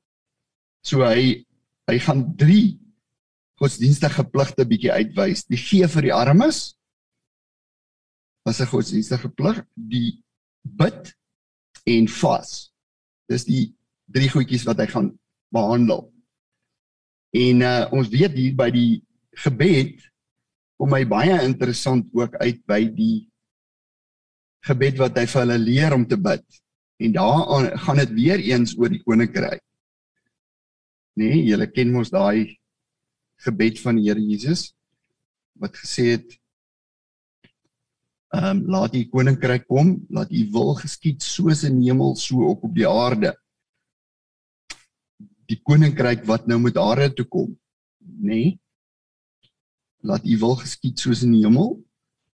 [0.86, 1.44] So hy
[1.90, 2.78] hy gaan 3
[3.58, 5.44] godsdienstige pligte bietjie uitwys.
[5.50, 6.76] Die gee vir die armes,
[8.46, 10.22] was 'n godsdienstige plig, die
[10.62, 11.14] bid
[11.86, 12.72] en vas.
[13.28, 13.74] Dis die
[14.06, 15.18] drie goedjies wat hy gaan
[15.50, 16.11] behandel.
[17.32, 19.02] En uh, ons weet hier by die
[19.44, 20.02] gebed
[20.76, 23.28] kom my baie interessant ook uit by die
[24.66, 26.44] gebed wat hy vir hulle leer om te bid.
[27.02, 29.62] En daar gaan dit weer eens oor die koninkryk.
[31.18, 32.58] Nee, julle ken mos daai
[33.42, 34.70] gebed van die Here Jesus
[35.60, 36.38] wat gesê het
[38.32, 42.62] Ehm um, laat u koninkryk kom, laat u wil geskied soos in hemel so ook
[42.64, 43.34] op die aarde.
[45.52, 47.50] Die koninkryk wat nou met aarde toe kom,
[48.00, 48.28] nê?
[48.28, 48.58] Nee?
[50.02, 51.76] Laat u wil geskied soos in die hemel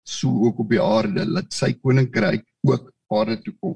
[0.07, 3.75] so ook op die aarde, laat sy koninkryk ook aarde toe kom.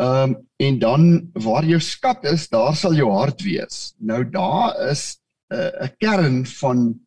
[0.00, 3.94] Ehm um, en dan waar jou skat is, daar sal jou hart wees.
[3.98, 7.00] Nou daar is eh, 'n uh, kern van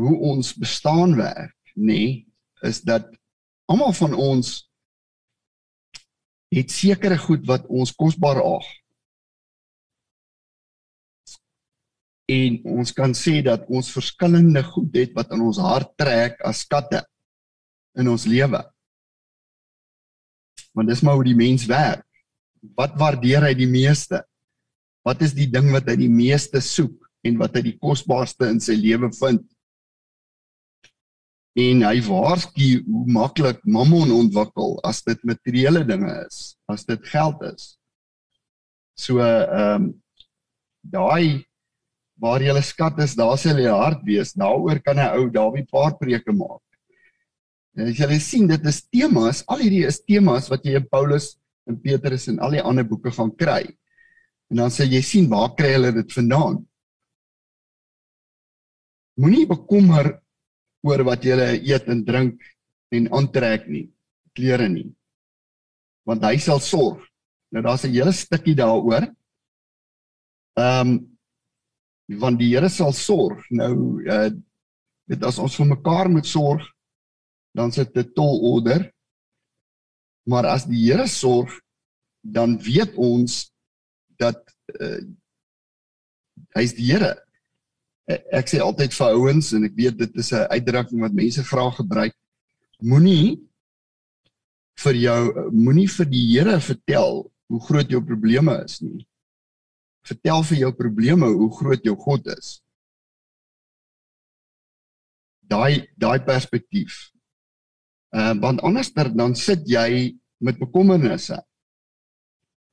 [0.00, 2.24] hoe ons bestaan werk nê,
[2.62, 3.04] is dat
[3.68, 4.70] almal van ons
[6.48, 8.66] het sekere goed wat ons kosbaar ag.
[12.26, 16.64] En ons kan sê dat ons verskillende goed het wat in ons hart trek as
[16.66, 17.04] skatte
[17.98, 18.62] in ons lewe.
[20.74, 22.04] Want dis maar hoe die mens werk.
[22.76, 24.24] Wat waardeer hy die meeste?
[25.06, 28.58] Wat is die ding wat hy die meeste soek en wat hy die kosbaarste in
[28.62, 29.46] sy lewe vind?
[31.56, 37.40] en hy waarsku hoe maklik mammon ontwikkel as dit materiële dinge is, as dit geld
[37.48, 37.70] is.
[39.00, 39.94] So ehm um,
[40.86, 41.42] daai
[42.20, 44.32] waar jy skat is, daar sal jy hart wees.
[44.32, 46.62] Daaroor kan 'n ou daarby paar preke maak.
[47.76, 51.36] En as jy sien dit is temas, al hierdie is temas wat jy in Paulus
[51.68, 53.66] en Petrus en al die ander boeke gaan kry.
[54.50, 56.66] En dan sê jy sien waar kry hulle dit vandaan?
[59.20, 60.22] Moenie bekommer
[60.86, 62.40] oor wat jy eet en drink
[62.94, 63.90] en aantrek nie,
[64.36, 64.88] klere nie.
[66.06, 67.02] Want hy sal sorg.
[67.52, 69.12] Nou daar's 'n hele stukkie daaroor.
[70.56, 71.15] Ehm um,
[72.06, 73.42] want die Here sal sorg.
[73.50, 74.30] Nou uh
[75.06, 76.64] dit as ons vir mekaar moet sorg,
[77.54, 78.88] dan sit dit tol order.
[80.26, 81.52] Maar as die Here sorg,
[82.22, 83.44] dan weet ons
[84.18, 84.42] dat
[84.80, 85.04] uh
[86.56, 87.14] hy's die Here
[88.06, 91.74] ek sê altyd vir ouens en ek weet dit is 'n uitdrukking wat mense graag
[91.76, 92.14] gebruik.
[92.78, 93.40] Moenie
[94.78, 99.06] vir jou moenie vir die Here vertel hoe groot jou probleme is nie.
[100.06, 102.60] Vertel vir jou probleme hoe groot jou God is.
[105.46, 107.10] Daai daai perspektief.
[108.14, 111.38] Ehm uh, want anders dan sit jy met bekommernisse.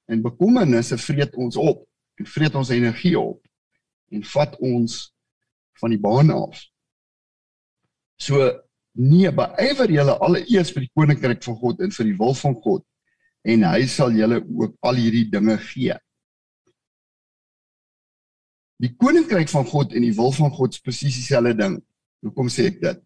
[0.05, 1.85] En bekommernisse vreet ons op
[2.19, 3.41] en vreet ons energie op
[4.13, 5.13] en vat ons
[5.81, 6.59] van die baan af.
[8.21, 8.51] So
[8.91, 12.85] nee, beywer julle alleeers vir die koninkryk van God en vir die wil van God
[13.43, 15.95] en hy sal julle ook al hierdie dinge gee.
[18.81, 21.75] Die koninkryk van God en die wil van God is presies dieselfde ding.
[22.25, 23.01] Hoekom sê ek dit?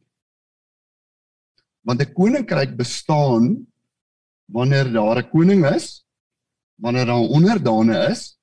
[1.84, 3.68] Want 'n koninkryk bestaan
[4.48, 6.06] wanneer daar 'n koning is,
[6.76, 8.38] wanneer daar onderdane is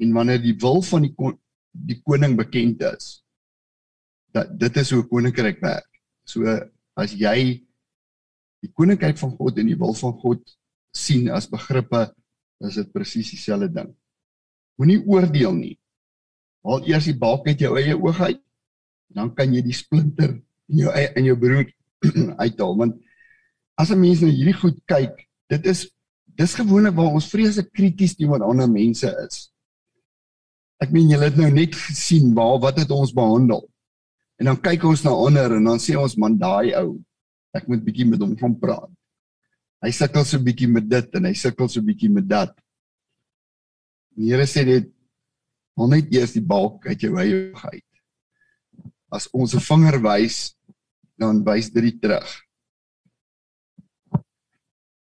[0.00, 1.14] en wanneer die wil van die
[1.72, 3.24] die koning bekend is.
[4.32, 5.90] Dat dit is hoe 'n koninkryk werk.
[6.24, 6.44] So
[6.94, 7.66] as jy
[8.60, 10.58] die koninkryk van God en die wil van God
[10.92, 12.14] sien as begrippe,
[12.60, 13.96] is dit presies dieselfde ding.
[14.76, 15.78] Moenie oordeel nie.
[16.66, 18.40] Haal eers die balk uit jou eie oog uit,
[19.14, 20.36] dan kan jy die splinter
[20.70, 21.70] in jou in jou broer
[22.44, 23.00] uithaal want
[23.80, 25.88] as 'n mens na hierdie goed kyk, dit is
[26.36, 29.50] dis gewoonlik waar ons vreeslik krities teenoor ander mense is.
[30.80, 33.66] Ek meen julle het nou net gesien waar wat het ons behandel.
[34.40, 36.96] En dan kyk ons na ander en dan sê ons man daai ou,
[37.52, 38.88] ek moet bietjie met hom gaan praat.
[39.84, 42.54] Hy sukkel so bietjie met dit en hy sukkel so bietjie met dat.
[44.16, 44.88] Die Here sê dit
[45.78, 47.86] hom net eers die balk uit jou eie uit.
[49.10, 50.56] As ons 'n vinger wys,
[51.18, 52.30] dan wys dit die terug.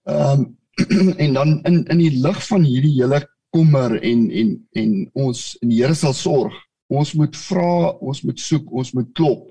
[0.05, 0.57] Ehm um,
[1.23, 3.21] en dan in in die lig van hierdie hele
[3.55, 6.55] kommer en en en ons en die Here sal sorg.
[6.87, 9.47] Ons moet vra, ons moet soek, ons moet klop.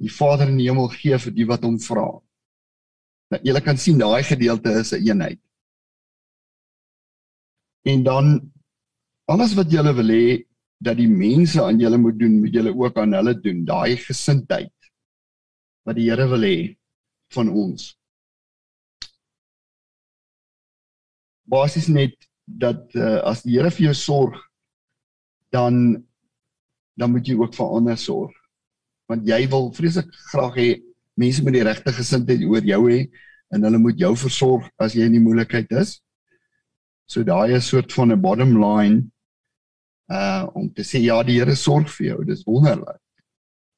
[0.00, 2.06] Die Vader in die hemel gee vir die wat hom vra.
[3.30, 5.40] Nou jy kan sien daai gedeelte is 'n een eenheid.
[7.84, 8.52] En dan
[9.30, 10.42] alles wat jy wil hê
[10.80, 13.64] dat die mense aan julle moet doen, moet julle ook aan hulle doen.
[13.68, 14.74] Daai gesindheid
[15.86, 16.76] wat die Here wil hê
[17.34, 17.94] van ons.
[21.50, 22.14] basies net
[22.46, 24.38] dat uh, as die Here vir jou sorg
[25.54, 26.04] dan
[27.00, 28.32] dan moet jy ook vir ander sorg.
[29.08, 30.68] Want jy wil vreeslik graag hê
[31.18, 33.00] mense met die regte gesindheid oor jou hê
[33.54, 35.96] en hulle moet jou versorg as jy in die moeilikheid is.
[37.08, 39.10] So daai is 'n soort van 'n bottom line
[40.10, 42.24] uh om te sê ja, die Here sorg vir jou.
[42.26, 42.98] Dis wonderlik.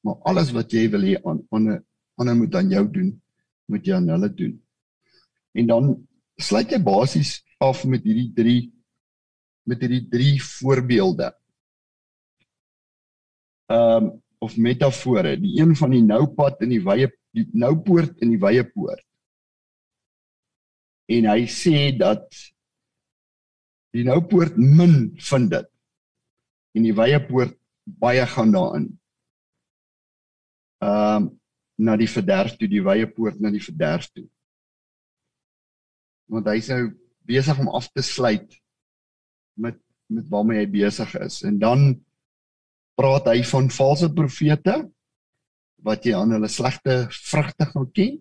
[0.03, 1.83] Maar alles wat jy wil hê aan ander
[2.19, 3.09] ander moet aan jou doen,
[3.71, 4.53] moet jy aan hulle doen.
[5.57, 5.93] En dan
[6.37, 8.61] sluit jy basies af met hierdie drie
[9.69, 11.31] met hierdie drie voorbeelde.
[13.71, 14.11] Ehm um,
[14.43, 18.65] of metafore, die een van die noupad in die wye die noupoort in die wye
[18.67, 19.05] poort.
[21.07, 22.27] En hy sê dat
[23.95, 25.72] die noupoort min vind dit
[26.73, 28.91] en die wye poort baie gaan daarin.
[30.83, 31.31] Ehm um,
[31.83, 34.27] na die verderf toe, die wye poort na die verderf toe.
[36.29, 36.77] Want hy sê
[37.25, 38.59] besig om af te sluit
[39.57, 39.79] met
[40.13, 41.41] met waarmee hy besig is.
[41.47, 41.87] En dan
[42.99, 44.75] praat hy van valse profete
[45.83, 48.19] wat jy aan hulle slegte vrugte gaan ken.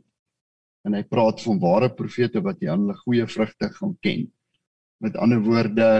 [0.87, 4.25] En hy praat van ware profete wat jy aan hulle goeie vrugte gaan ken.
[5.03, 5.91] Met ander woorde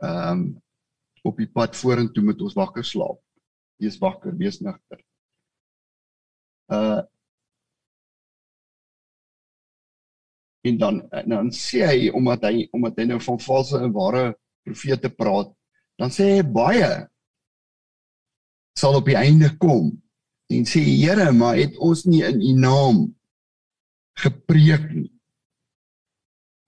[0.00, 0.50] ehm um,
[1.26, 3.20] op die pad vorentoe moet ons wakker slaap.
[3.80, 5.00] Wees wakker, wees nigter.
[6.72, 7.00] Uh
[10.60, 14.24] en dan en dan sê hy omdat hy omdat hy nou van valse en ware
[14.66, 15.48] profete praat
[16.00, 16.90] dan sê hy baie
[18.76, 19.88] sal op die einde kom
[20.52, 22.98] en sê Here maar het ons nie in u naam
[24.20, 25.08] gepreek nie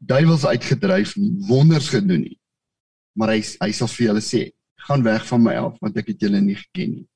[0.01, 2.38] duiwels uitgedryf nie wonders gedoen nie
[3.14, 4.51] maar hy hy sal vir julle sê
[4.88, 7.09] gaan weg van my af want ek het julle nie geken nie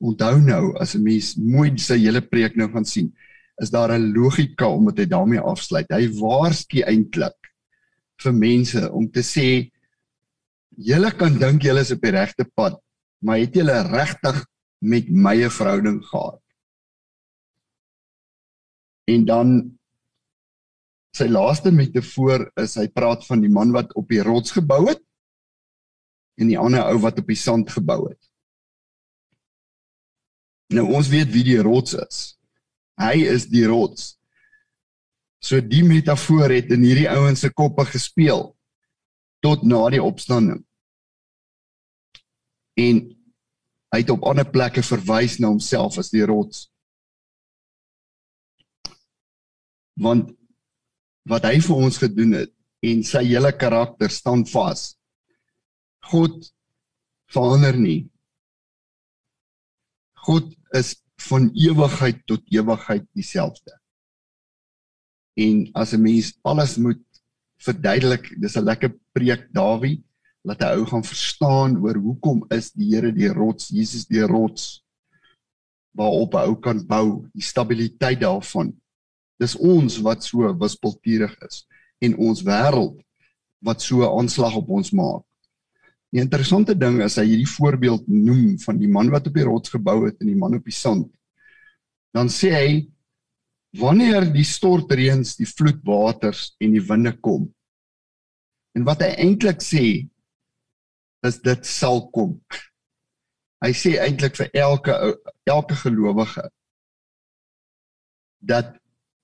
[0.00, 3.12] onthou nou as 'n mens mooi sy hele preek nou gaan sien
[3.62, 5.86] is daar 'n logika om dit daarmee afsluit.
[5.88, 7.36] Hy waarsku eintlik
[8.22, 9.70] vir mense om te sê
[10.76, 12.76] julle kan dink julle is op die regte pad,
[13.22, 14.44] maar het julle regtig
[14.80, 16.42] met my 'n verhouding gehad?
[19.08, 19.78] En dan
[21.14, 25.00] sy laaste metafoor is hy praat van die man wat op die rots gebou het
[26.36, 28.20] en die ander ou wat op die sand gebou het.
[30.74, 32.22] Nou ons weet wie die rots is.
[33.00, 34.16] Hy is die rots.
[35.42, 38.50] So die metafoor het in hierdie ouens se koppe gespeel
[39.44, 40.64] tot na die opstanding.
[42.76, 43.02] En
[43.94, 46.66] hy het op ander plekke verwys na homself as die rots.
[49.96, 50.34] Want
[51.26, 52.52] wat hy vir ons gedoen het,
[52.84, 54.95] en sy hele karakter staan vas.
[56.10, 56.52] God
[57.32, 58.06] verander nie.
[60.26, 60.94] God is
[61.28, 63.74] van ewigheid tot ewigheid dieselfde.
[65.36, 67.02] En as 'n mens alles moet
[67.58, 70.04] verduidelik, dis 'n lekker preek Dawie
[70.46, 74.82] laat hy ou gaan verstaan oor hoekom is die Here die rots, Jesus die rots
[75.96, 78.74] waarop hy ou kan bou, die stabiliteit daarvan.
[79.40, 81.64] Dis ons wat so wispelturig is
[82.04, 83.00] en ons wêreld
[83.64, 85.24] wat so aanslag op ons maak.
[86.14, 89.72] Die interessante ding is hy hierdie voorbeeld noem van die man wat op die rots
[89.74, 91.08] gebou het en die man op die sand.
[92.14, 92.68] Dan sê hy
[93.76, 97.48] wanneer die stortreëns, die vloedwaters en die winde kom.
[98.76, 99.84] En wat hy eintlik sê
[101.26, 102.38] is dit sal kom.
[103.64, 104.94] Hy sê eintlik vir elke
[105.48, 106.42] elke gelowige
[108.46, 108.74] dat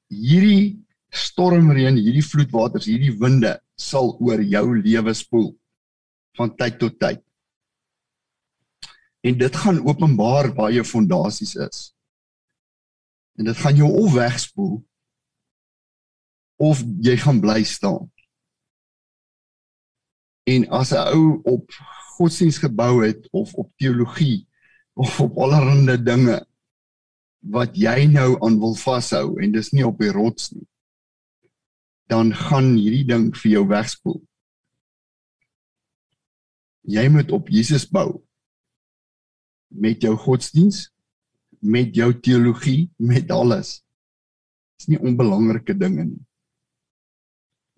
[0.09, 0.81] hierdie
[1.13, 5.53] stormreën, hierdie vloedwaters, hierdie winde sal oor jou lewe spoel
[6.37, 7.23] van tyd tot tyd.
[9.23, 11.83] En dit gaan openbaar waar jou fondasies is.
[13.39, 14.81] En dit gaan jou of wegspoel
[16.63, 18.11] of jy gaan bly staan.
[20.47, 21.71] En as 'n ou op
[22.17, 24.49] godsdiens gebou het of op teologie
[24.93, 26.39] of op allerlei dinge
[27.43, 30.67] wat jy nou aan wil vashou en dis nie op die rots nie
[32.13, 34.21] dan gaan hierdie ding vir jou wegspoel
[36.83, 38.23] jy moet op Jesus bou.
[39.73, 40.89] Met jou godsdiens
[41.63, 43.81] met jou teologie met alles.
[44.81, 46.23] Is nie onbelangrike dinge nie.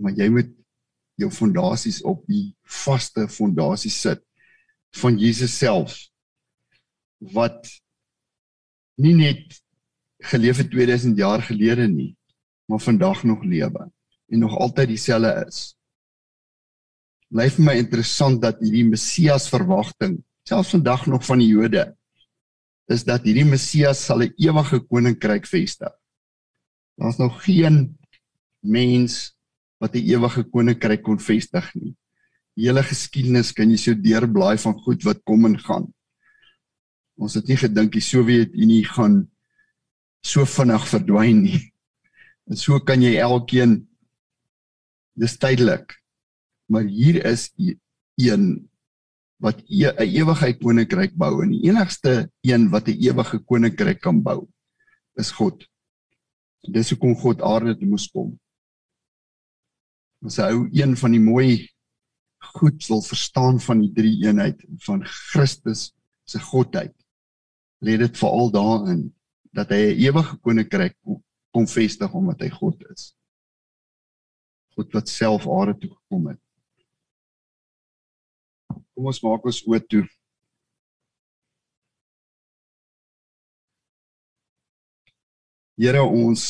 [0.00, 0.54] Maar jy moet
[1.20, 4.24] jou fondasies op die vaste fondasie sit
[4.98, 5.94] van Jesus self
[7.34, 7.68] wat
[9.02, 9.60] nie net
[10.30, 12.12] geleef het 2000 jaar gelede nie
[12.70, 13.86] maar vandag nog lewe
[14.32, 15.60] en nog altyd dieselfde is
[17.34, 21.88] bly vir my interessant dat hierdie Messias verwagting, selfs vandag nog van die Jode,
[22.86, 25.90] is dat hierdie Messias sal 'n ewige koninkryk vestig.
[26.96, 27.98] Daar's nog geen
[28.62, 29.34] mens
[29.80, 31.96] wat 'n ewige koninkryk kon vestig nie.
[32.54, 35.92] Die hele geskiedenis kan jy so deurblaai van goed wat kom en gaan.
[37.18, 39.28] Ons het nie gedink die Sowjetunie gaan
[40.22, 41.72] so vinnig verdwyn nie.
[42.46, 43.88] En so kan jy elkeen
[45.16, 46.03] dis tydelik
[46.66, 47.52] maar hier is
[48.14, 48.70] een
[49.36, 54.22] wat 'n e ewigheid koninkryk bou en die enigste een wat 'n ewige koninkryk kan
[54.22, 54.48] bou
[55.14, 55.68] is God.
[56.60, 58.40] Dis hoekom God aarde toe moes kom.
[60.24, 61.68] Ons hou een van die mooi
[62.54, 65.92] goed wil verstaan van die drie eenheid van Christus
[66.24, 66.94] se godheid.
[67.84, 69.14] Lê dit veral daarin
[69.52, 70.96] dat hy 'n ewige koninkryk
[71.52, 73.14] kom vestig omdat hy God is.
[74.74, 76.43] God wat self aarde toe gekom het.
[78.94, 80.04] Kom ons maak ons oë toe.
[85.82, 86.44] Here ons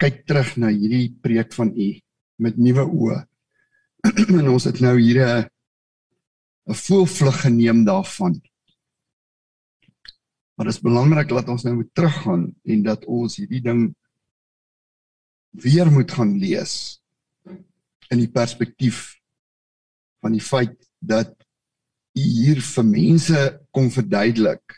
[0.00, 1.88] kyk terug na hierdie preek van U
[2.40, 3.18] met nuwe oë.
[4.40, 5.48] en ons het nou hier 'n
[6.70, 8.38] 'n voelvlug geneem daarvan.
[10.54, 13.94] Maar dit is belangrik dat ons nou moet teruggaan en dat ons hierdie ding
[15.50, 17.02] weer moet gaan lees
[18.10, 19.18] in die perspektief
[20.20, 21.39] van die feit dat
[22.20, 23.42] hier vir mense
[23.74, 24.76] kom verduidelik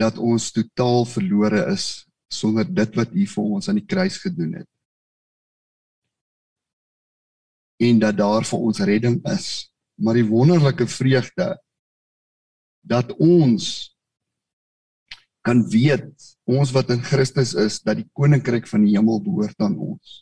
[0.00, 4.60] dat ons totaal verlore is sonder dit wat u vir ons aan die kruis gedoen
[4.60, 4.68] het.
[7.80, 9.48] En dat daar vir ons redding is,
[9.98, 11.50] maar die wonderlike vreugde
[12.80, 13.90] dat ons
[15.44, 19.78] kan weet ons wat in Christus is dat die koninkryk van die hemel behoort aan
[19.80, 20.20] ons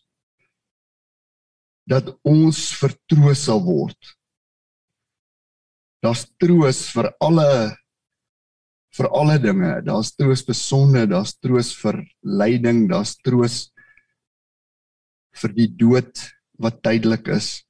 [1.88, 3.96] dat ons vertroos sal word.
[6.04, 7.50] Daar's troos vir alle
[8.98, 9.72] vir alle dinge.
[9.86, 13.68] Daar's troos vir sonde, daar's troos vir lyding, daar's troos
[15.38, 16.24] vir die dood
[16.58, 17.62] wat tydelik is.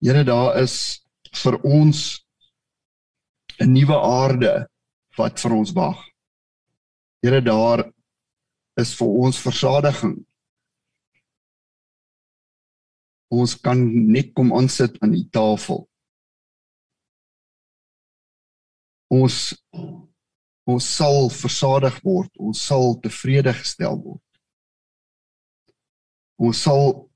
[0.00, 1.02] Here, daar is
[1.42, 2.24] vir ons
[3.60, 4.68] 'n nuwe aarde
[5.18, 5.98] wat vir ons wag.
[7.22, 7.92] Here, daar
[8.78, 10.24] is vir ons versadiging
[13.28, 13.78] ons kan
[14.12, 15.84] net kom aansit aan die tafel.
[19.08, 19.56] Ons
[20.68, 24.24] ons sal versadig word, ons sal tevrede gestel word.
[26.36, 27.08] Ons sal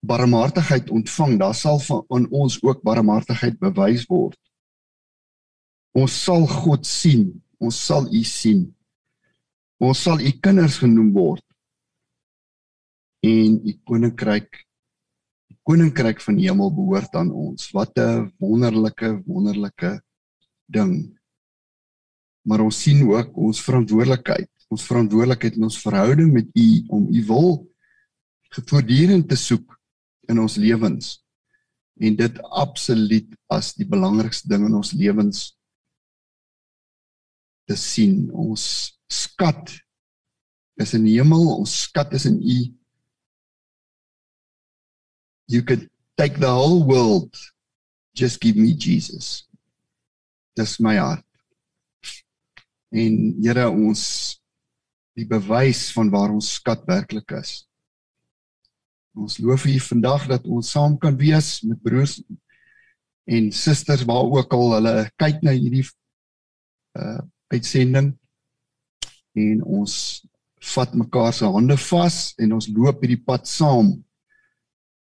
[0.00, 4.38] barmhartigheid ontvang, daar sal van ons ook barmhartigheid bewys word.
[5.92, 8.74] Ons sal God sien, ons sal U sien.
[9.80, 11.46] Ons sal U kinders genoem word.
[13.26, 14.62] en u koninkryk
[15.50, 17.70] die koninkryk van die hemel behoort aan ons.
[17.74, 20.00] Wat 'n wonderlike wonderlike
[20.66, 20.94] ding.
[22.46, 27.24] Maar ons sien ook ons verantwoordelikheid, ons verantwoordelikheid in ons verhouding met u om u
[27.26, 27.50] wil
[28.56, 29.74] voortdurend te soek
[30.30, 31.16] in ons lewens
[32.00, 35.56] en dit absoluut as die belangrikste ding in ons lewens
[37.66, 38.26] te sien.
[38.30, 39.72] Ons skat
[40.82, 42.58] is in die hemel, ons skat is in U.
[45.48, 45.88] You could
[46.18, 47.32] take the whole world
[48.14, 49.45] just give me Jesus.
[50.56, 51.24] Dis my hart.
[52.96, 54.02] En Here ons
[55.16, 57.62] die bewys van waar ons skat werklik is.
[59.16, 62.18] Ons loof U vandag dat ons saam kan wees met broers
[63.26, 65.86] en susters waar ook al hulle kyk na hierdie
[67.00, 68.08] uh uitsending
[69.38, 69.92] en ons
[70.74, 73.92] vat mekaar se hande vas en ons loop hierdie pad saam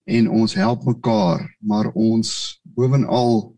[0.06, 2.30] en ons help mekaar maar ons
[2.62, 3.50] bovenal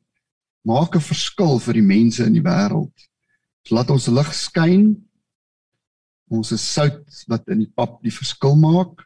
[0.64, 2.94] maak 'n verskil vir die mense in die wêreld.
[3.70, 5.08] Laat ons lig skyn.
[6.30, 9.04] Ons is sout wat in die pap die verskil maak.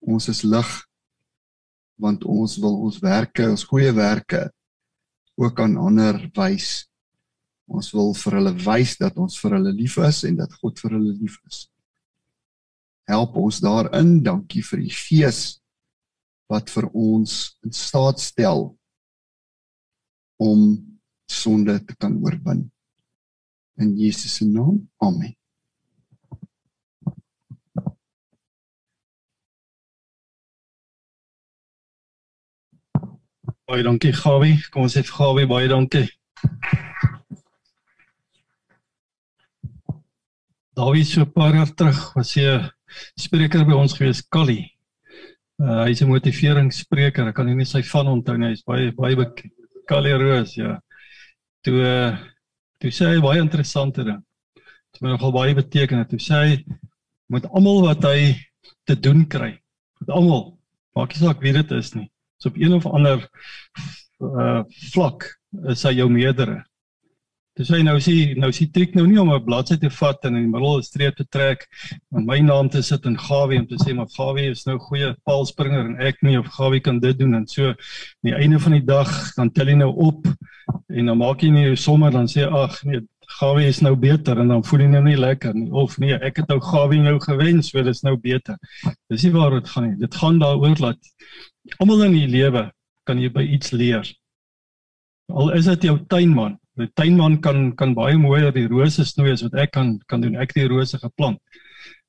[0.00, 0.84] Ons is lig
[1.98, 4.52] want ons wil ons werke, ons goeie werke
[5.34, 6.88] ook aan ander wys
[7.68, 10.96] Ons wil vir hulle wys dat ons vir hulle lief is en dat God vir
[10.96, 11.66] hulle lief is.
[13.08, 14.18] Help ons daarin.
[14.24, 15.60] Dankie vir die Gees
[16.48, 18.70] wat vir ons in staat stel
[20.38, 20.62] om
[21.26, 22.70] sonde te kan oorwin.
[23.78, 24.88] In Jesus se naam.
[24.96, 25.34] Amen.
[33.68, 34.56] Baie dankie Gawie.
[34.72, 36.06] Kom ons sê vir Gawie baie dankie.
[40.78, 42.70] Was so 'n paar jaar terug was hy 'n
[43.18, 44.60] spreker by ons gewees, Kali.
[45.58, 47.28] Uh, hy's 'n motiveringsspreker.
[47.28, 48.54] Ek kan nie sy van onthou nie.
[48.54, 49.57] Hy's baie baie bekend.
[49.88, 50.74] Kali Roos, ja.
[51.64, 52.18] Toe uh,
[52.78, 54.20] toe sê hy baie interessante ding.
[54.54, 56.04] Dit het nogal baie beteken.
[56.10, 56.58] Toe sê hy
[57.32, 58.34] met almal wat hy
[58.88, 59.54] te doen kry,
[60.00, 60.44] met almal,
[60.96, 62.06] maak nie saak wie dit is nie.
[62.40, 63.24] So op een of ander
[64.24, 64.60] uh
[64.92, 65.30] vlak
[65.72, 66.60] is hy jou meerdere.
[67.58, 70.36] Dis hy nou sê nou sê triek nou nie om 'n bladsy te vat en
[70.36, 71.66] in die middel 'n streep te trek
[72.14, 75.10] en my naam te sit in Gawie om te sê maar Gawie is nou goeie
[75.26, 78.72] paalspringer en ek nie of Gawie kan dit doen en so aan die einde van
[78.72, 80.28] die dag dan tel jy nou op
[80.88, 83.02] en dan maak jy nie jou somme dan sê ag nee
[83.40, 86.38] Gawie is nou beter en dan voel jy nou nie lekker nie of nee ek
[86.40, 88.56] het nou Gawie nou gewen so dis nou beter.
[89.10, 89.98] Dis nie waar dit gaan nie.
[89.98, 90.98] Dit gaan daaroor dat
[91.78, 92.70] almal in die lewe
[93.04, 94.06] kan jy by iets leer.
[95.28, 99.42] Al is dit jou tuinman 'n tuinman kan kan baie mooier die rose snoei as
[99.42, 100.36] wat ek kan kan doen.
[100.36, 101.38] Ek die rose geplant.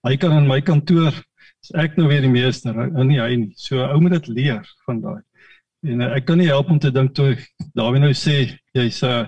[0.07, 1.13] Hy kan in my kantoor
[1.63, 2.73] is ek nou weer die meester.
[2.73, 3.53] Nee hy nie.
[3.55, 5.21] So ou moet dit leer van daai.
[5.87, 7.37] En uh, ek kan nie help om te dink toe
[7.75, 9.25] Dawie nou sê jy's 'n uh,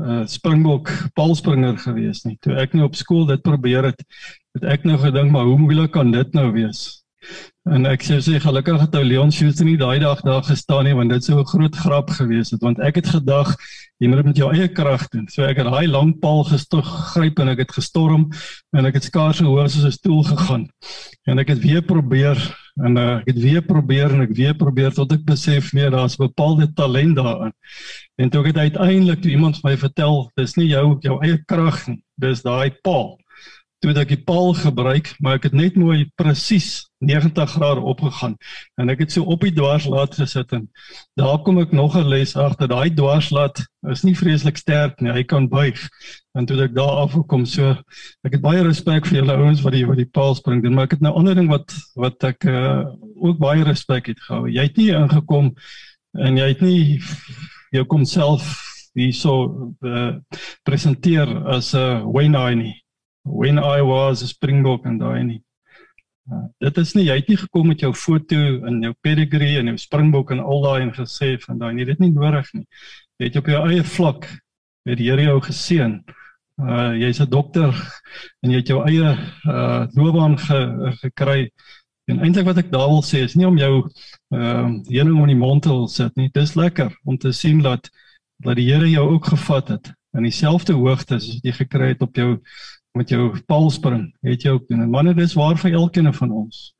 [0.00, 2.36] uh, springbok paalspringer gewees nie.
[2.40, 4.02] Toe ek nou op skool dit probeer het,
[4.56, 7.02] het ek nou gedink maar hoe moeilik kan dit nou wees?
[7.66, 10.94] En ek sê sê gelukkig het ou Leon Schuster nie daai dag daar gestaan nie
[10.94, 13.56] want dit sou 'n groot grap gewees het want ek het gedag
[13.98, 15.26] jy moet dit met jou eie krag doen.
[15.28, 18.30] So ek het daai lang paal gestog gryp en ek het gestorm
[18.70, 20.68] en ek het skaars gehoor soos 'n stoel gegaan.
[21.26, 22.38] En ek het weer probeer
[22.84, 26.16] en uh, ek het weer probeer en ek weer probeer tot ek besef nee daar's
[26.16, 27.52] bepaalde talent daarin.
[28.16, 31.86] En toe het uiteindelik toe iemand vir my vertel dis nie jou jou eie krag
[31.88, 32.02] nie.
[32.14, 33.18] Dis daai paal
[33.86, 38.34] toe ek die paal gebruik, maar ek het net mooi presies 90 grade opgegaan.
[38.80, 40.64] En ek het so op die dwarslaat gesit en
[41.20, 43.62] daar kom ek nog 'n les agter daai dwarslaat
[43.92, 45.78] is nie vreeslik sterk nie hy kan buig.
[46.34, 47.76] En toe ek daar afkom so
[48.24, 50.84] ek het baie respek vir julle ouens wat die wat die paal spring doen maar
[50.84, 52.84] ek het nou ander ding wat wat ek uh,
[53.22, 54.48] ook baie respek het gehou.
[54.48, 55.54] Jy het nie ingekom
[56.18, 57.00] en jy het nie
[57.72, 58.62] jy kom self
[58.94, 60.16] hierso uh,
[60.64, 62.85] presenteer as 'n uh, Wayne nie
[63.26, 65.40] when I was a Springbok en daai nie.
[66.26, 69.70] Uh, dit is nie jy het nie gekom met jou foto en jou pedigree en
[69.70, 72.64] jou Springbok en al daai en gesê van daai nie dit nie nodig nie.
[73.18, 74.26] Jy het op jou eie vlak
[74.86, 75.98] met die Here jou geseën.
[76.56, 77.74] Uh jy's 'n dokter
[78.42, 79.12] en jy het jou eie
[79.44, 80.60] uh loopbaan ge,
[81.02, 81.50] gekry.
[82.06, 83.82] En eintlik wat ek daar wil sê is nie om jou
[84.30, 86.30] ehm uh, heuning om die mond te sit nie.
[86.32, 87.90] Dis lekker om te sien dat
[88.42, 92.16] dat die Here jou ook gevat het in dieselfde hoogte as jy gekry het op
[92.16, 92.38] jou
[92.96, 94.82] met jou paalspring het jy ook doen.
[94.86, 96.72] En manne dis waar vir elkeen van ons.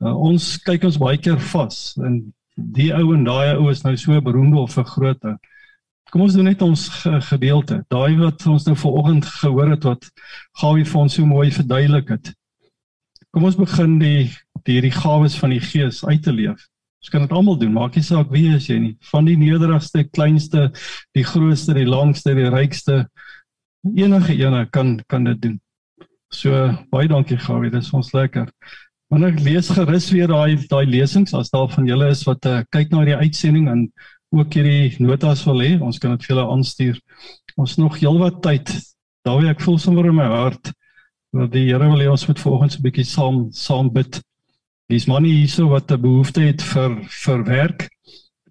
[0.00, 2.20] Uh, ons kyk ons baie keer vas en
[2.56, 5.36] die ou en daai ou is nou so beroemde of vergrootte.
[6.12, 7.80] Kom ons doen net ons ge gedeelte.
[7.92, 10.08] Daai wat ons nou vanoggend gehoor het wat
[10.60, 12.34] Gawie vir ons so mooi verduidelik het.
[13.34, 14.30] kom ons begin die
[14.64, 16.62] die hierdie gawes van die Gees uit te leef.
[17.04, 20.02] Ons kan dit almal doen, maak nie saak wie as jy nie, van die nederigste,
[20.10, 20.70] kleinste,
[21.14, 23.04] die grootste, die langste, die rykste,
[23.94, 25.60] enige ene kan kan dit doen.
[26.32, 26.50] So
[26.90, 28.50] baie dankie Gawie, dit is ons lekker.
[29.08, 32.62] Maar ek lees gerus weer daai daai lesings as daar van julle is wat uh,
[32.74, 33.84] kyk na die uitsending en
[34.34, 36.98] ook hierdie notas wil hê, ons kan dit vir julle aanstuur.
[37.56, 38.72] Ons nog heelwat tyd.
[39.24, 40.72] Dawie, ek voel sommer in my hart
[41.36, 44.20] dat die Here wil hê ons moet volgens 'n bietjie saam saam bid.
[44.88, 47.88] Dis manie hierso wat 'n behoefte het vir vir werk.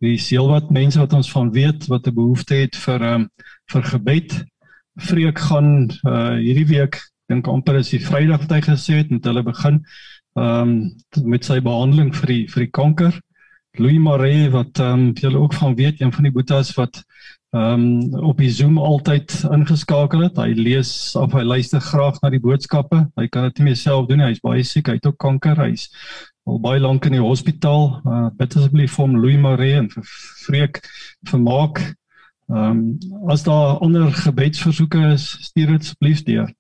[0.02, 3.30] Dis heelwat mense wat ons van weet wat 'n behoefte het vir um,
[3.72, 4.46] vir gebed.
[4.96, 9.26] Vreek gaan uh hierdie week dink amper is die Vrydag wat hy gesê het met
[9.26, 9.82] hulle begin
[10.36, 10.72] ehm
[11.16, 13.16] um, met sy behandeling vir die vir die kanker.
[13.80, 17.04] Louis Maree wat ehm um, julle ook van weet, een van die boetas wat
[17.56, 20.38] ehm um, op die Zoom altyd ingeskakel het.
[20.38, 23.06] Hy lees of hy luister graag na die boodskappe.
[23.16, 24.28] Hy kan dit nie meer self doen nie.
[24.34, 24.92] Hy's baie siek.
[24.92, 25.64] Hy het ook kanker.
[25.64, 25.88] Hy's
[26.46, 27.88] al baie lank in die hospitaal.
[28.04, 30.10] Uh, bid asseblief vir hom Louis Maree en vir
[30.44, 30.82] Freek
[31.32, 31.80] vermaak.
[32.48, 36.54] Ehm um, as daar ander gebedsversoeke is, stuur dit asseblief deur.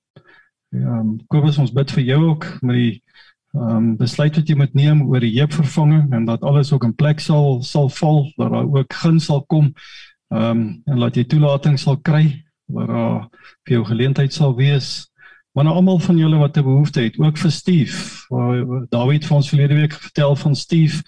[0.74, 3.04] Ehm um, Kobus ons bid vir jou ook met die
[3.54, 6.96] ehm um, besluit wat jy moet neem oor die heupvervanging en dat alles ook in
[6.96, 9.74] plek sal sal val, dat daar ook guns sal kom
[10.28, 12.24] Ehm um, en laat jy toelating sal kry
[12.74, 13.20] waar daar
[13.68, 15.12] vir jou geleentheid sal wees.
[15.54, 17.96] Maar nou almal van julle wat 'n behoefte het, ook vir Steve.
[18.90, 21.04] David vir ons verlede week vertel van Steve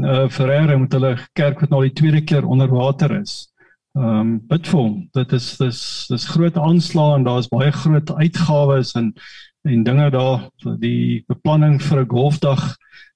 [0.00, 3.52] uh Ferreira met hulle kerk wat nou die tweede keer onder water is.
[3.94, 4.94] Ehm um, bid vir hom.
[5.12, 5.80] Dit is dis
[6.10, 9.12] dis groot aanslag en daar's baie groot uitgawes en
[9.64, 12.74] en dinge daar die beplanning vir 'n golfdag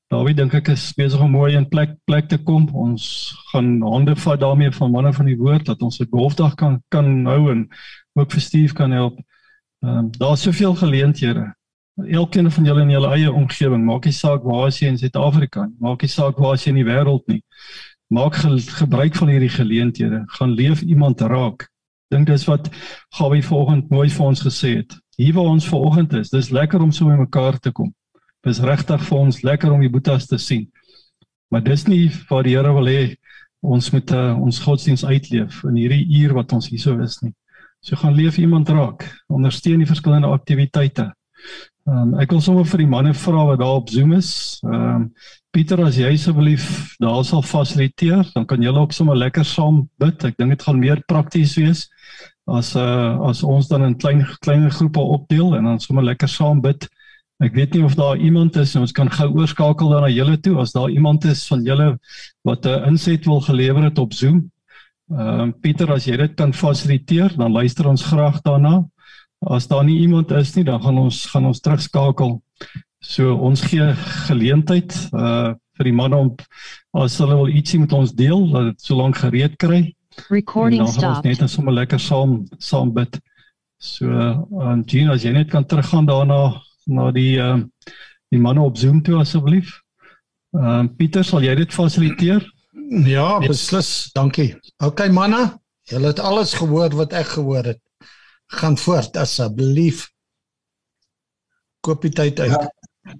[0.09, 2.64] Dawie dink ek is besig om mooi in plek plek te kom.
[2.72, 3.05] Ons
[3.51, 7.26] gaan hande vat daarmee van manne van die woord dat ons 'n golfdag kan kan
[7.26, 7.68] hou en
[8.16, 9.18] ook vir Steve kan help.
[9.85, 11.45] Ehm um, daar's soveel geleenthede.
[12.09, 15.68] Elkeen van julle in julle eie omgewing, maak nie saak waar as jy in Suid-Afrika,
[15.79, 17.43] maak nie saak waar as jy in die wêreld nie.
[18.09, 20.22] Maak ge gebruik van hierdie geleenthede.
[20.26, 21.68] Gaan leef iemand raak.
[22.09, 22.70] Dink dis wat
[23.18, 24.96] Gawie vanoggend mooi vir ons gesê het.
[25.20, 27.92] Hier waar ons vanoggend is, dis lekker om so by mekaar te kom.
[28.46, 30.68] Dis regtig vir ons lekker om die boetas te sien.
[31.52, 33.02] Maar dis nie waar die Here wil hê
[33.61, 37.34] ons moet uh, ons godsdiens uitleef in hierdie uur wat ons hierso is nie.
[37.82, 41.11] So gaan leef iemand raak, ondersteun die verskillende aktiwiteite.
[41.89, 44.30] Um, ek wil sommer vir die manne vra wat daar op Zoom is.
[44.66, 45.12] Ehm um,
[45.49, 46.64] Pieter as jy asseblief
[47.01, 50.26] daar sal fasiliteer, dan kan julle ook sommer lekker saam bid.
[50.28, 51.86] Ek dink dit gaan meer prakties wees
[52.49, 56.61] as uh as ons dan in klein klein groepe opdeel en dan sommer lekker saam
[56.61, 56.84] bid.
[57.41, 60.59] Ek weet nie of daar iemand is, ons kan gou oorskakel dan na julle toe
[60.61, 61.89] as daar iemand is van julle
[62.45, 64.51] wat 'n inset wil gelewer het op Zoom.
[65.11, 68.84] Ehm uh, Pieter, as jy dit kan fasiliteer, dan luister ons graag daarna.
[69.47, 72.41] As daar nie iemand is nie, dan gaan ons gaan ons terugskakel.
[72.99, 73.95] So ons gee
[74.28, 76.30] geleentheid uh vir die manne om
[76.99, 79.84] as hulle wil ietsie met ons deel, dat dit so lank gereed kry.
[80.26, 81.22] Recording stop.
[81.22, 83.20] Net net sommer lekker saam saam bid.
[83.78, 86.59] So, uh, Jean, as jy net kan teruggaan daarna
[86.91, 87.61] na die uh,
[88.32, 89.76] die manne op Zoom toe asseblief.
[90.57, 92.43] Ehm uh, Pieter, sal jy dit fasiliteer?
[93.07, 94.11] Ja, beslis.
[94.16, 94.57] Dankie.
[94.82, 95.45] OK manne,
[95.93, 97.82] julle het alles gehoor wat ek gehoor het.
[98.49, 100.09] Gaan voort asseblief.
[101.84, 102.51] Koop die tyd uit.
[102.51, 103.14] Ja.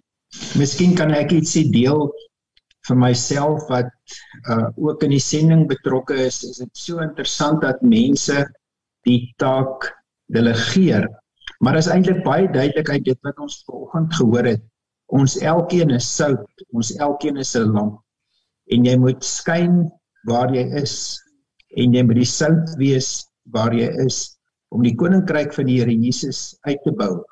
[0.61, 2.09] Miskien kan ek ietsie deel
[2.89, 3.93] vir myself wat
[4.49, 6.43] uh ook in die sending betrokke is.
[6.45, 8.45] Is dit so interessant dat mense
[9.09, 9.93] die taak
[10.33, 11.09] delegeer
[11.59, 14.62] Maar is eintlik baie duidelik uit dit wat ons vanoggend gehoor het.
[15.07, 18.01] Ons elkeen is sout, ons elkeen is 'n lamp.
[18.70, 19.91] En jy moet skyn
[20.29, 21.18] waar jy is
[21.76, 24.38] en jy moet die sout wees waar jy is
[24.75, 27.23] om die koninkryk van die Here Jesus uit te bou.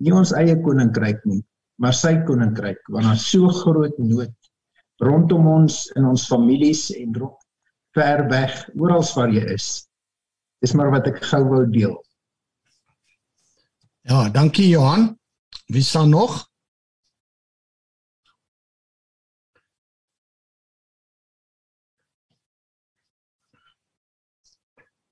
[0.00, 1.42] Nie ons eie koninkryk nie,
[1.80, 4.34] maar sy koninkryk want daar so groot nood
[5.00, 7.14] rondom ons in ons families en
[7.96, 9.88] ver weg oral waar jy is.
[10.60, 11.96] Dis maar wat ek gou wou deel.
[14.08, 15.16] Ja, dankie Johan.
[15.66, 16.48] Wie staan nog?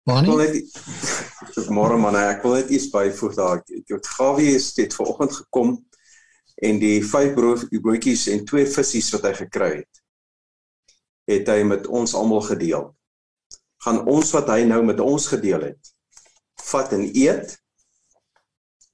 [0.05, 0.65] Bonnie.
[1.67, 3.63] Môre man, ek wil net iets byvoeg daar.
[4.15, 5.75] Gawie het dit vanoggend gekom
[6.63, 10.01] en die vyf broodjies en twee visse wat hy gekry het,
[11.31, 12.89] het hy met ons almal gedeel.
[13.85, 15.93] Gaan ons wat hy nou met ons gedeel het,
[16.71, 17.55] vat en eet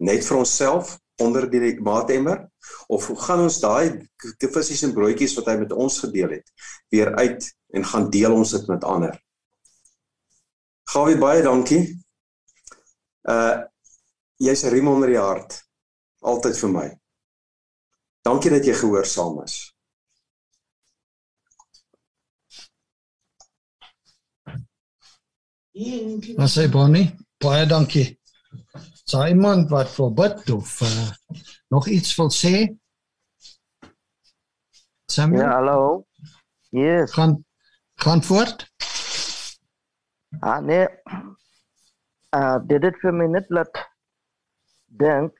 [0.05, 2.49] net vir onsself onder die maatemmer
[2.93, 4.09] of gaan ons daai
[4.41, 8.51] visse en broodjies wat hy met ons gedeel het weer uit en gaan deel ons
[8.57, 9.15] dit met ander.
[10.91, 12.04] Gawie baie dankie.
[13.25, 13.65] Uh
[14.45, 15.63] jy's 'n riem onder die hart
[16.21, 16.89] altyd vir my.
[18.25, 19.57] Dankie dat jy gehoorsaam is.
[26.39, 27.09] Wat sê Bonnie?
[27.43, 28.07] Baie dankie.
[29.05, 31.11] Simon wat vir bid of uh,
[31.75, 32.55] nog iets wil sê?
[35.11, 35.43] Samuel?
[35.43, 36.07] Ja, hallo.
[36.71, 37.13] Yes.
[37.13, 37.45] Gaan
[37.95, 38.65] gaan voort.
[40.41, 40.87] Ah nee.
[42.35, 43.79] Ah, dit het vir my net laat
[45.03, 45.37] dink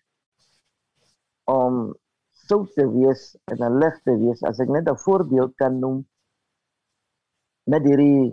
[1.51, 1.89] om
[2.47, 5.97] so te wees en 'n lig te wees as ek net 'n voorbeeld kan noem
[7.73, 8.31] met hierdie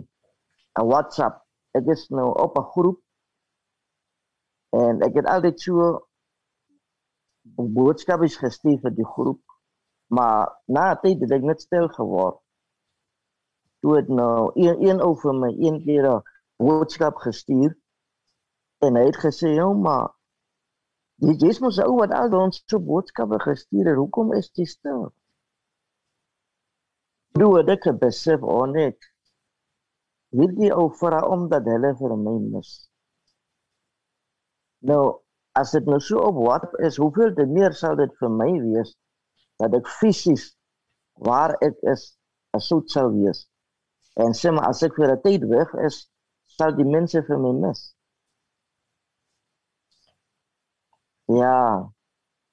[0.78, 1.42] 'n WhatsApp.
[1.78, 3.00] Ek is nou op 'n groep
[4.82, 6.06] en ek het altyd so
[7.80, 9.42] boodskappe gestuur vir die groep.
[10.14, 12.38] Maar na tyd het ek net stil geword.
[13.80, 16.22] Toe het nou een een ou vir my een keer 'n
[16.56, 17.81] boodskap gestuur
[18.86, 20.10] en hy het gesê, "Ja, maar
[21.24, 23.96] jy jy's mos ou wat al ons so boodskappe gestuur het.
[23.96, 25.12] Hoekom is jy stil?"
[27.38, 28.98] Doe dit ek besef onet.
[30.36, 32.72] Hierdie ou vra omdat hulle vir my mis.
[34.90, 35.02] Nou,
[35.60, 38.94] as dit nou so op WhatsApp is, hoeveel te meer sal dit vir my wees
[39.60, 40.56] dat ek fisies
[41.28, 42.06] waar ek is,
[42.56, 43.44] as sout sal wees.
[44.20, 46.08] En sê maar as ek vir 'n tyd weg is,
[46.56, 47.94] sal die mense vir my mis.
[51.36, 51.92] Ja.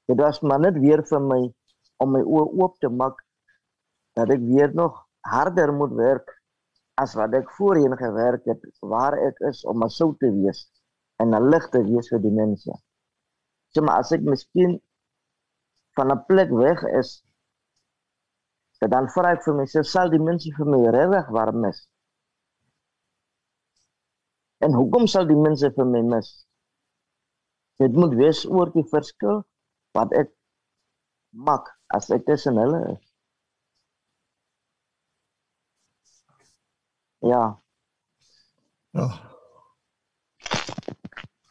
[0.06, 1.40] Dit was maar net weer vir my
[2.04, 3.20] om my oë oop te maak
[4.18, 6.36] dat ek weer nog harder moet werk
[7.02, 8.64] as wat ek voorheen gewerk het
[8.94, 10.66] waar ek is om 'n sout te wees
[11.22, 12.74] en 'n lig te wees vir die mense.
[13.72, 14.80] Sê maar as ek miskien
[15.96, 17.24] van 'n plek weg is,
[18.80, 21.88] dan vra ek vir myself, sal die mense vir my regtig warm is?
[24.60, 26.49] En hoekom sal die mense vir my mis?
[27.80, 29.44] Dit moet wees oor die verskil
[29.96, 30.32] wat ek
[31.32, 33.06] maak as ek tussen hulle is.
[37.30, 37.44] Ja.
[38.96, 39.08] Ja.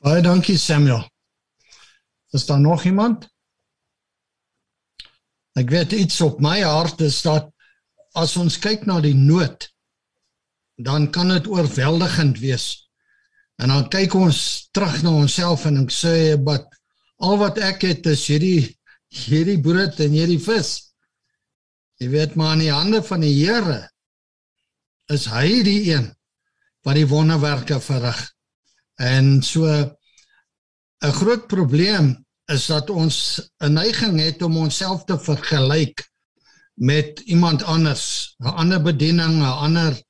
[0.05, 1.03] Baie dankie Samuel.
[2.33, 3.29] Is daar nog iemand?
[5.59, 7.49] Ek weet iets op my hart is dat
[8.17, 9.69] as ons kyk na die nood
[10.79, 12.88] dan kan dit oorweldigend wees.
[13.59, 14.41] En dan kyk ons
[14.71, 16.15] terug na onsself en ek sê
[16.47, 16.69] wat
[17.19, 18.79] al wat ek het is hierdie
[19.09, 20.71] hierdie brood en hierdie vis.
[21.99, 23.81] Jy weet maar in die hande van die Here
[25.11, 26.11] is hy die een
[26.87, 28.21] wat die wonderwerke verrig.
[29.01, 32.15] En so 'n groot probleem
[32.53, 36.07] is dat ons 'n neiging het om onsself te vergelyk
[36.75, 40.03] met iemand anders, 'n ander bediening, 'n ander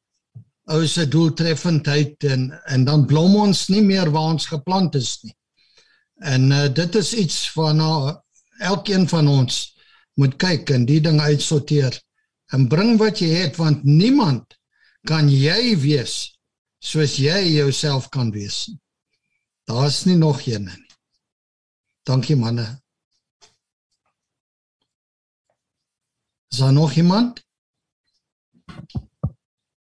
[0.68, 5.34] ou se doeltreffendheid en en dan blom ons nie meer waar ons geplant is nie.
[6.20, 8.14] En uh, dit is iets van uh,
[8.70, 9.60] elkeen van ons
[10.20, 11.94] moet kyk en die ding uitsorteer
[12.52, 14.58] en bring wat jy het want niemand
[15.08, 16.18] kan jy wees
[16.82, 18.66] soos jy jouself kan wees.
[19.68, 20.84] Daar's nie nog een nie.
[22.08, 22.66] Dankie manne.
[26.48, 27.44] Is daar nog iemand?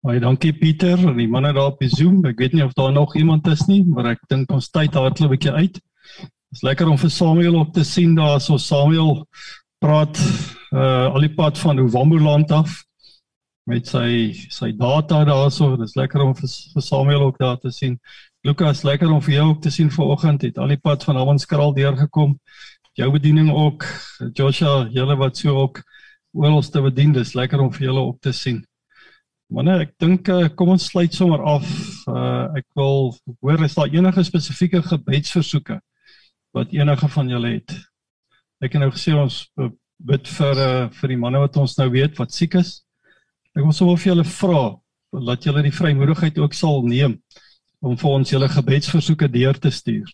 [0.09, 2.23] Baie dankie Pieter en die manne daar op die Zoom.
[2.25, 5.29] Ek weet nie of daar nog iemand is nie, maar ek dink ons tyd hardloop
[5.29, 5.75] 'n bietjie uit.
[5.75, 9.27] Dit is lekker om vir Samuel op te sien daar so Samuel
[9.85, 10.17] praat
[10.73, 12.79] uh al die pad van Owamboland af
[13.69, 15.77] met sy sy data daarso.
[15.77, 18.01] Dit is lekker om vir, vir Samuel ook daar te sien.
[18.49, 20.43] Lukas, lekker om vir jou ook te sien vanoggend.
[20.43, 22.39] Het al die pad van Hammanskraal deurgekom.
[22.95, 23.85] Jou bediening ook.
[24.33, 25.83] Joshua, julle wat so ook
[26.33, 27.13] oral te bedien.
[27.13, 28.65] Dis lekker om vir julle op te sien.
[29.49, 31.69] Manne, ek dink uh, kom ons sluit sommer af.
[32.05, 35.79] Uh ek wil hoor is daar enige spesifieke gebedsversoeke
[36.57, 37.73] wat enige van julle het?
[38.61, 39.39] Ek het nou gesê ons
[40.11, 42.83] bid vir uh vir die manne wat ons nou weet wat siek is.
[43.57, 44.63] Ek wil sommer vir julle vra
[45.31, 47.17] dat julle die vrymoedigheid ook sal neem
[47.81, 50.13] om vir ons julle gebedsversoeke deur te stuur.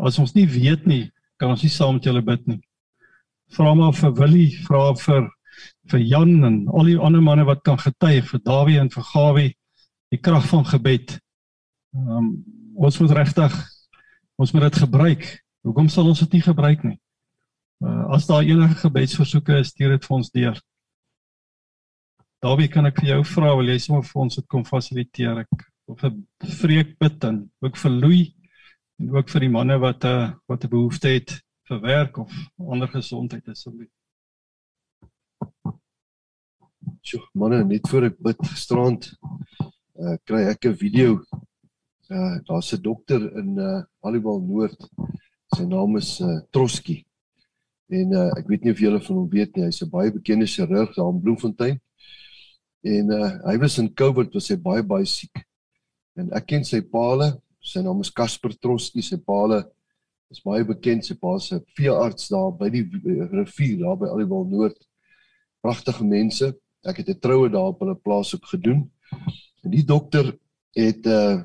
[0.00, 1.02] As ons nie weet nie,
[1.36, 2.62] kan ons nie saam met julle bid nie.
[3.52, 5.28] Vra maar vir Willie, vra vir
[5.92, 9.50] vir Jan en al die ander manne wat kan getuig vir Dawie en vir Gawie
[10.12, 11.18] die krag van gebed.
[11.94, 12.28] Ehm um,
[12.74, 13.54] ons moet regtig
[14.36, 15.26] ons moet dit gebruik.
[15.62, 16.98] Hoekom sal ons dit nie gebruik nie?
[17.84, 20.58] Uh, as daar enige gebedsversoeke is, stuur dit vir ons deur.
[22.44, 25.44] Dawie, kan ek vir jou vra, wil jy sommer vir ons dit kom fasiliteer?
[25.44, 26.26] Ek of 'n
[26.60, 28.32] vreek bid en ook vir Louis
[29.00, 32.32] en ook vir die manne wat 'n uh, wat 'n behoefte het vir werk of
[32.58, 33.90] ander gesondheid asseblief.
[37.04, 39.10] So, manne, net voor ek bid gisterand
[40.00, 41.18] uh kry ek 'n video.
[42.08, 44.88] Uh daar's 'n dokter in uh Halliwal Noord.
[45.52, 47.04] Sy naam is uh Troski.
[47.92, 50.48] En uh, ek weet nie of julle van hom weet nie, hy's 'n baie bekende
[50.48, 51.76] chirurg daar in Bloemfontein.
[52.80, 55.44] En uh, hy was in COVID was hy baie baie siek.
[56.16, 59.60] En ek ken sy paale, sy naam is Casper Troski, sy paale
[60.32, 62.88] is baie bekend, sy pa's 'n veearts daar by die
[63.28, 64.80] rivier daar by Aliwal Noord.
[65.60, 66.54] Pragtige mense.
[66.84, 68.90] Ek het 'n troue daar op hulle plaas ook gedoen.
[69.62, 70.36] En die dokter
[70.74, 71.42] het uh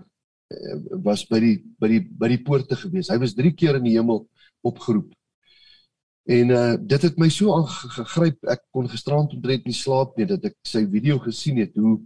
[1.04, 3.10] was by die by die by die poorte gewees.
[3.10, 4.28] Hy was 3 keer in die hemel
[4.66, 5.14] opgeroep.
[6.26, 8.40] En uh dit het my so aangegryp.
[8.50, 12.00] Ek kon gisterand omtrent nie slaap nie dat ek sy video gesien het hoe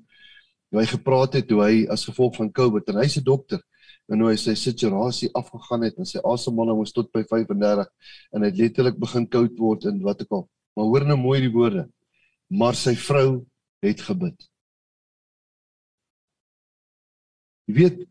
[0.73, 3.61] hoe hy gepraat het hoe hy as gevolg van COVID en hy's 'n dokter
[4.09, 7.88] en hoe hy sy situasie afgegaan het en sy asemhaling was tot by 35
[8.34, 10.47] en hy het letterlik begin koud word en wat ek al.
[10.75, 11.86] Maar hoor nou mooi die woorde.
[12.54, 13.43] Maar sy vrou
[13.84, 14.49] het gebid.
[17.70, 18.01] Jy weet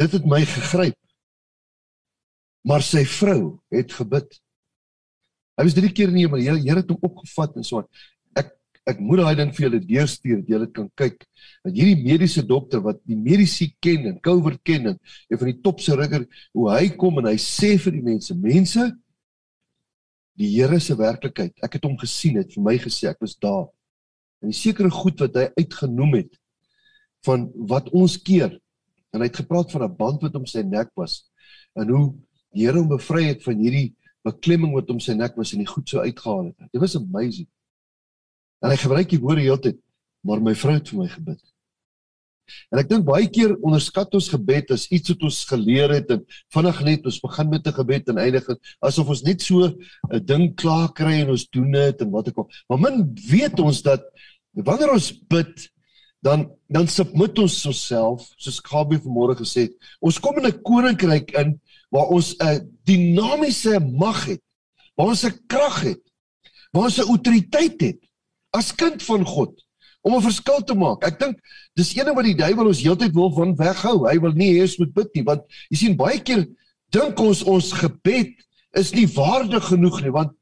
[0.00, 0.96] dit het my gegryp.
[2.64, 4.40] Maar sy vrou het gebid.
[5.54, 6.42] Hy was drie keer in die hemel.
[6.42, 7.90] Here Here het hom opgevat en so aan.
[8.40, 8.50] Ek
[8.90, 11.22] ek moet daai ding vir julle deurstuur dat julle kan kyk.
[11.64, 15.60] Dat hierdie mediese dokter wat die mediese ken en COVID ken en een van die
[15.64, 18.90] top se rigger hoe hy kom en hy sê vir die mense, mense
[20.38, 21.54] die Here se werklikheid.
[21.62, 23.68] Ek het hom gesien, het vir my gesê ek was daar.
[24.42, 26.38] En die sekere goed wat hy uitgenoem het
[27.24, 28.58] van wat ons keer
[29.14, 31.30] en hy het gepraat van 'n band wat om sy nek was
[31.78, 32.06] en hoe
[32.52, 35.70] die Here hom bevry het van hierdie beklemming wat om sy nek was en die
[35.70, 36.70] goed so uitgehaal het.
[36.72, 37.48] Dit was amazing.
[38.62, 39.78] En hy gebruik die woorde heeltyd,
[40.24, 41.53] maar my vrou het vir my gebid.
[42.72, 46.24] En ek dink baie keer onderskat ons gebed as iets wat ons geleer het en
[46.54, 48.48] vinnig net ons begin met 'n gebed en eindig
[48.80, 52.38] asof ons net so 'n ding klaar kry en ons doen dit en wat ek
[52.38, 52.50] al.
[52.68, 54.02] Maar min weet ons dat
[54.54, 55.70] wanneer ons bid
[56.24, 61.34] dan dan submit ons osself soos Gabi vanmôre gesê het ons kom in 'n koninkryk
[61.40, 64.42] in waar ons 'n dinamiese mag het
[64.96, 66.02] waar ons 'n krag het
[66.72, 68.00] waar ons 'n autoriteit het
[68.52, 69.63] as kind van God
[70.04, 71.40] om 'n verskil te maak ek dink
[71.76, 74.78] dis ene wat die duiwel ons heeltyd wil van weghou hy wil nie hê ons
[74.78, 76.46] moet bid nie want jy sien baie keer
[76.92, 78.32] dink ons ons gebed
[78.74, 80.32] is nie waardig genoeg nie want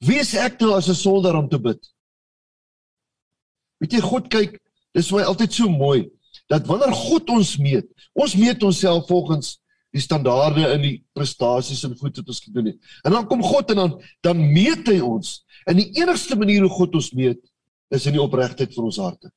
[0.00, 1.80] wie is ek nou as 'n sondaar om te bid
[3.80, 4.60] weet jy God kyk
[4.96, 6.06] Dis vir my altyd so mooi
[6.50, 9.56] dat wanneer God ons meet, ons meet onsself volgens
[9.94, 12.78] die standaarde in die prestasies en goed wat ons gedoen het.
[13.04, 13.94] En dan kom God en dan
[14.24, 15.40] dan meet hy ons.
[15.68, 17.40] En die enigste manier hoe God ons meet
[17.94, 19.30] is in die opregtheid van ons harte.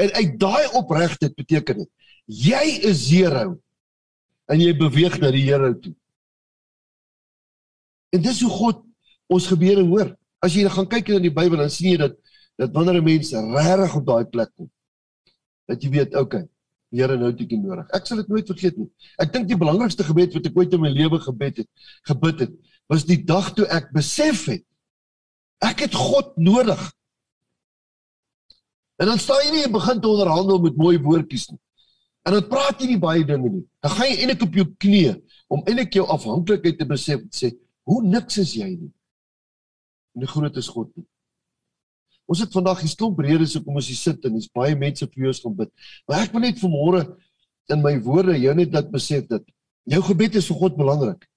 [0.00, 1.90] En uit daai opregtheid beteken dit
[2.24, 3.58] jy is zero
[4.48, 5.92] en jy beweeg na die Here toe.
[8.14, 8.80] En dis hoe God
[9.32, 10.14] ons gebeure hoor.
[10.44, 12.16] As jy gaan kyk in die Bybel dan sien jy dat
[12.56, 14.70] dat wanneer 'n mens regtig op daai plek kom
[15.66, 16.46] dat jy weet okay
[16.94, 17.88] Here nou dit nodig.
[17.90, 18.86] Ek sal dit nooit vergeet nie.
[19.18, 21.68] Ek dink die belangrikste gebed wat ek ooit in my lewe gebed het,
[22.06, 22.52] gebid het,
[22.86, 24.62] was die dag toe ek besef het
[25.62, 26.80] ek het God nodig.
[28.96, 31.60] En dan staan jy nie en begin te onderhandel met mooi woordjies nie.
[32.24, 33.64] En dan praat jy nie baie dinge nie.
[33.84, 35.14] Dan gaan jy eintlik op jou knieë
[35.52, 37.52] om eintlik jou afhanklikheid te besef en sê,
[37.84, 38.92] "Hoe niks is jy nie."
[40.14, 41.06] En die groot is God nie.
[42.26, 45.26] Ons het vandag hier stomp redes hoekom ons hier sit en dis baie mense vir
[45.28, 45.70] ons gaan bid.
[46.08, 47.16] Maar ek wil net vanmôre
[47.68, 49.44] in my woorde jou net dat besef dat
[49.84, 51.28] jou gebed is vir God belangrik.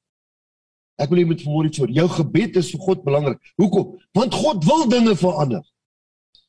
[0.97, 1.93] Ek wil jy moet vanmôre iets hoor.
[1.93, 3.39] Jou gebed is vir God belangrik.
[3.61, 3.95] Hoekom?
[4.17, 5.63] Want God wil dinge verander.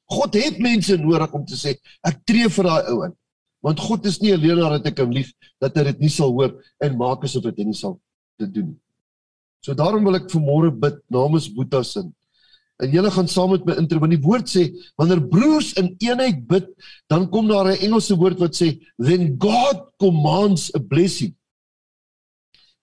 [0.09, 1.75] God het mense nodig om te sê
[2.09, 3.17] ek tree vir daai ou in.
[3.65, 6.55] Want God is nie alleen dat ek hom lief dat hy dit nie sal hoor
[6.85, 7.99] en maak asof dit nie sal
[8.41, 8.73] te doen.
[9.61, 12.07] So daarom wil ek vanmôre bid namens Boeta se
[12.79, 14.69] En julle gaan saam met my intree want die woord sê
[15.01, 16.69] wanneer broers in eenheid bid,
[17.11, 21.35] dan kom daar 'n Engelse woord wat sê then God commands a blessing.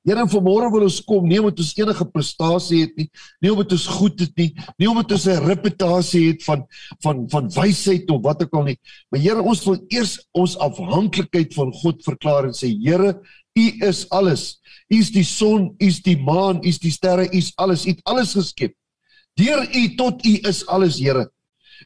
[0.06, 3.08] Here vanmôre wil ons kom nie omdat ons enige prestasie het nie,
[3.42, 6.62] nie omdat ons goed is nie, nie omdat ons 'n reputasie het van
[7.02, 8.78] van van wysheid of wat ook al nie.
[9.10, 13.18] Maar Here, ons wil eers ons afhanklikheid van God verklaar en sê Here,
[13.58, 14.62] U is alles.
[14.94, 17.86] U is die son, U is die maan, U is die sterre, U is alles.
[17.86, 18.76] U het alles geskep.
[19.34, 21.32] Deur U tot U is alles, Here.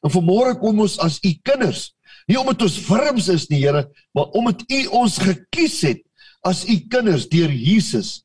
[0.04, 1.94] En vanmôre kom ons as U kinders,
[2.28, 6.04] nie omdat ons wurms is nie, Here, maar omdat U ons gekies het
[6.46, 8.24] as U kinders deur Jesus.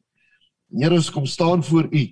[0.74, 2.04] Here, ons kom staan voor U.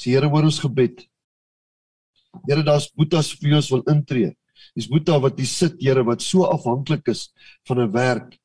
[0.00, 1.04] Sê Here, hoor ons gebed.
[2.48, 4.32] Here, daar's boetas vir ons wil intree.
[4.76, 7.28] Dis boeta wat hier sit, Here, wat so afhanklik is
[7.68, 8.38] van 'n werk.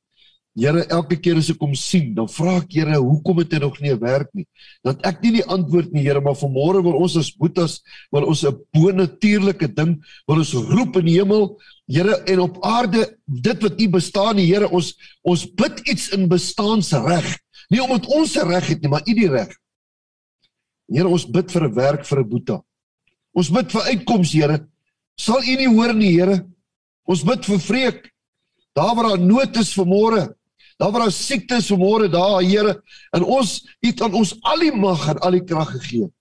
[0.58, 3.78] Here, elke keer as ek hom sien, dan vra ek Here, hoekom het hy nog
[3.84, 4.48] nie werk nie?
[4.84, 7.82] Dat ek nie die antwoord nie, Here, maar vanmôre wil ons as boetas,
[8.12, 13.18] wil ons 'n bonatuurlike ding, wil ons roep in die hemel, Here, en op aarde
[13.28, 17.38] dit wat nie bestaan nie, Here, ons ons bid iets in bestaansreg
[17.72, 19.52] Nie omdat ons se reg het nie, maar U die reg.
[20.88, 22.64] Here, ons bid vir 'n werk vir 'n boeta.
[23.36, 24.68] Ons bid vir uitkoms, Here.
[25.18, 26.48] Sal U nie hoor nie, Here?
[27.06, 28.12] Ons bid vir vreek.
[28.76, 30.37] Daar waar daar nood is vir môre.
[30.78, 32.76] Daar waar daar siekte is vir môre, daar, Here.
[33.16, 36.12] En ons het aan ons al die mag en al die krag gegee.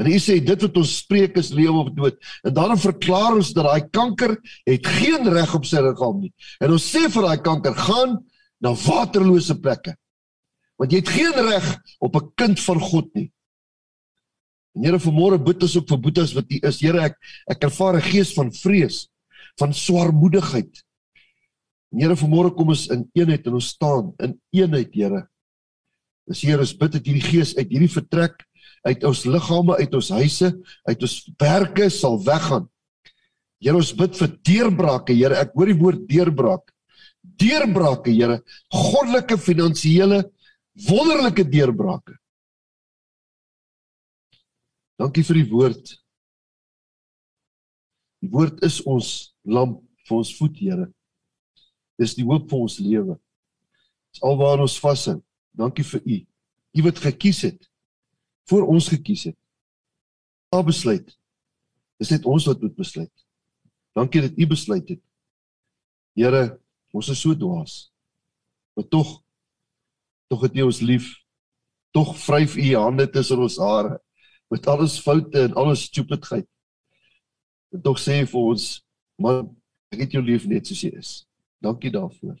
[0.00, 2.16] En U sê dit wat ons spreek is lewe of dood.
[2.46, 4.36] En daarom verklaar ons dat daai kanker
[4.68, 6.32] het geen reg op sy liggaam nie.
[6.62, 8.16] En ons sê vir daai kanker gaan
[8.62, 9.96] na waterlose plekke.
[10.80, 11.66] Want jy het geen reg
[12.00, 13.30] op 'n kind van God nie.
[14.74, 16.80] En Here vanmôre bid ons ook vir boetes wat U is.
[16.80, 17.16] Here ek
[17.50, 19.08] ek ervaar 'n gees van vrees,
[19.58, 20.82] van swaarmoedigheid.
[21.92, 25.26] En Here vanmôre kom ons in eenheid en ons staan in eenheid, Here.
[26.30, 28.38] Dis Here, ons bid dat hierdie gees uit hierdie vertrek,
[28.88, 30.48] uit ons liggame, uit ons huise,
[30.88, 32.64] uit ons werke sal weggaan.
[33.62, 35.42] Here, ons bid vir deurbrake, Here.
[35.44, 36.72] Ek hoor die woord deurbraak.
[37.42, 38.40] Deurbrake, Here.
[38.72, 40.24] Goddelike finansiële
[40.88, 42.16] wonderlike deurbrake.
[44.96, 45.94] Dankie vir die woord.
[48.22, 50.88] Die woord is ons lamp vir ons voet, Here.
[52.00, 53.16] Dis die hoop vir ons lewe.
[54.12, 55.18] Dis alwaar ons vashou.
[55.56, 56.18] Dankie vir U.
[56.72, 57.68] U wat gekies het
[58.50, 59.38] voor ons gekies het.
[60.52, 61.06] Daar besluit.
[62.00, 63.12] Dis net ons wat moet besluit.
[63.96, 65.02] Dankie dat U besluit het.
[66.18, 66.58] Here,
[66.92, 67.92] ons is so dwaas.
[68.76, 69.20] Maar tog
[70.32, 71.12] tog het U ons lief.
[71.92, 74.00] Tog vryf U hande tussen ons hare
[74.52, 76.48] met al ons foute en al ons stupidheid.
[77.84, 78.64] Tog sê vir ons,
[79.16, 79.46] man,
[79.92, 81.12] ek het jou lief net soos jy is.
[81.62, 82.36] Dankie daarvoor.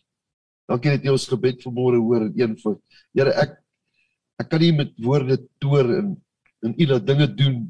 [0.70, 2.78] Dankie dat jy ons gebed vanmôre hoor en een vir
[3.14, 3.58] Here ek
[4.40, 6.14] ek kan nie met woorde toer en
[6.62, 7.62] en u dat dinge doen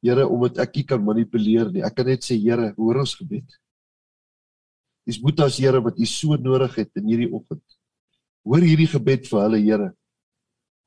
[0.00, 1.84] Here omdat ek nie kan manipuleer nie.
[1.84, 3.56] Ek kan net sê Here, hoor ons gebed.
[5.08, 7.64] Dis boetas Here wat u so nodig het in hierdie oggend.
[8.48, 9.90] Hoor hierdie gebed vir hulle Here.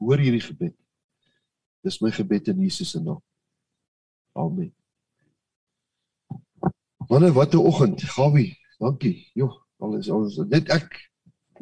[0.01, 0.73] Hoor hierdie gebed.
[1.85, 3.21] Dis my gebed in Jesus se naam.
[4.33, 4.71] Amen.
[7.09, 8.57] Wanneer wat 'n oggend, Gawie.
[8.79, 9.29] Dankie.
[9.35, 10.99] Jo, alles alles net ek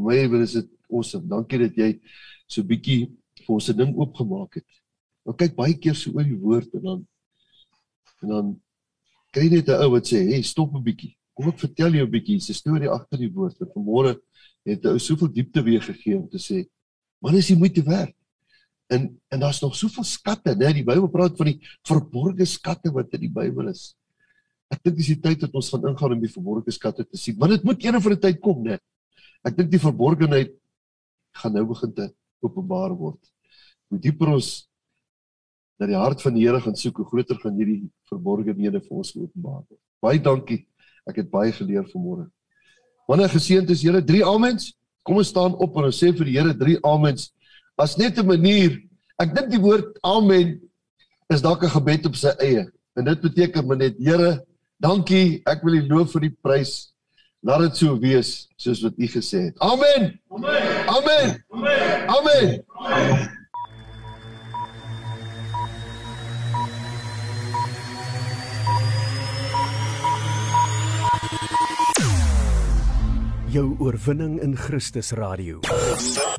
[0.02, 1.28] my is dit awesome.
[1.30, 1.94] Dankie dat jy
[2.50, 3.10] so bietjie
[3.42, 4.68] vir ons 'n ding oopgemaak het.
[5.26, 7.08] Nou kyk baie keer so oor die woord en dan
[8.22, 8.62] en dan
[9.34, 11.16] kry net 'n ou wat sê, "Hey, stop 'n bietjie.
[11.34, 14.20] Kom ek vertel jou 'n bietjie se storie agter die woord." En vanmôre
[14.66, 16.68] het 'n ou soveel diepte weer gegee om te sê,
[17.22, 18.16] "Man, is jy moeite werd."
[18.90, 20.74] En en daar's nog soveel skatte, né?
[20.74, 23.96] Die Bybel praat van die verborgde skatte wat in die Bybel is.
[24.72, 27.38] Ek dink dis die tyd dat ons gaan ingaan om die verborgde skatte te sien.
[27.40, 28.80] Want dit moet eendag vir 'n tyd kom, né?
[29.44, 30.54] Ek dink die verborgenheid
[31.36, 32.12] gaan nou begin te
[32.42, 33.20] openbaar word.
[33.90, 34.68] Hoe dieper ons
[35.80, 39.16] na die hart van die Here gaan soek, hoe groter gaan hierdie verborgenhede vir ons
[39.16, 39.82] openbaar word.
[40.02, 40.68] Baie dankie.
[41.10, 42.30] Ek het baie geleer vanmôre.
[43.10, 44.76] Wanneer geseënd is Here, drie amens.
[45.04, 47.32] Kom ons staan op en ons sê vir die Here drie amens
[47.82, 48.78] as net 'n manier.
[49.18, 50.62] Ek dink die woord amen
[51.30, 52.70] is dalk 'n gebed op sy eie.
[52.96, 54.46] En dit beteken maar net Here,
[54.82, 55.42] dankie.
[55.50, 56.74] Ek wil U loof vir die prys.
[57.46, 59.62] Laat dit so wees soos wat U gesê het.
[59.66, 60.14] Amen.
[60.30, 60.74] Amen.
[60.98, 61.38] Amen.
[61.54, 62.10] Amen.
[62.18, 62.66] Amen.
[62.82, 63.40] amen.
[73.52, 75.60] jou oorwinning in Christus radio.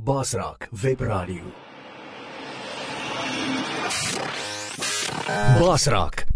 [0.05, 1.43] Basraak webradio.
[5.61, 6.21] Basraak,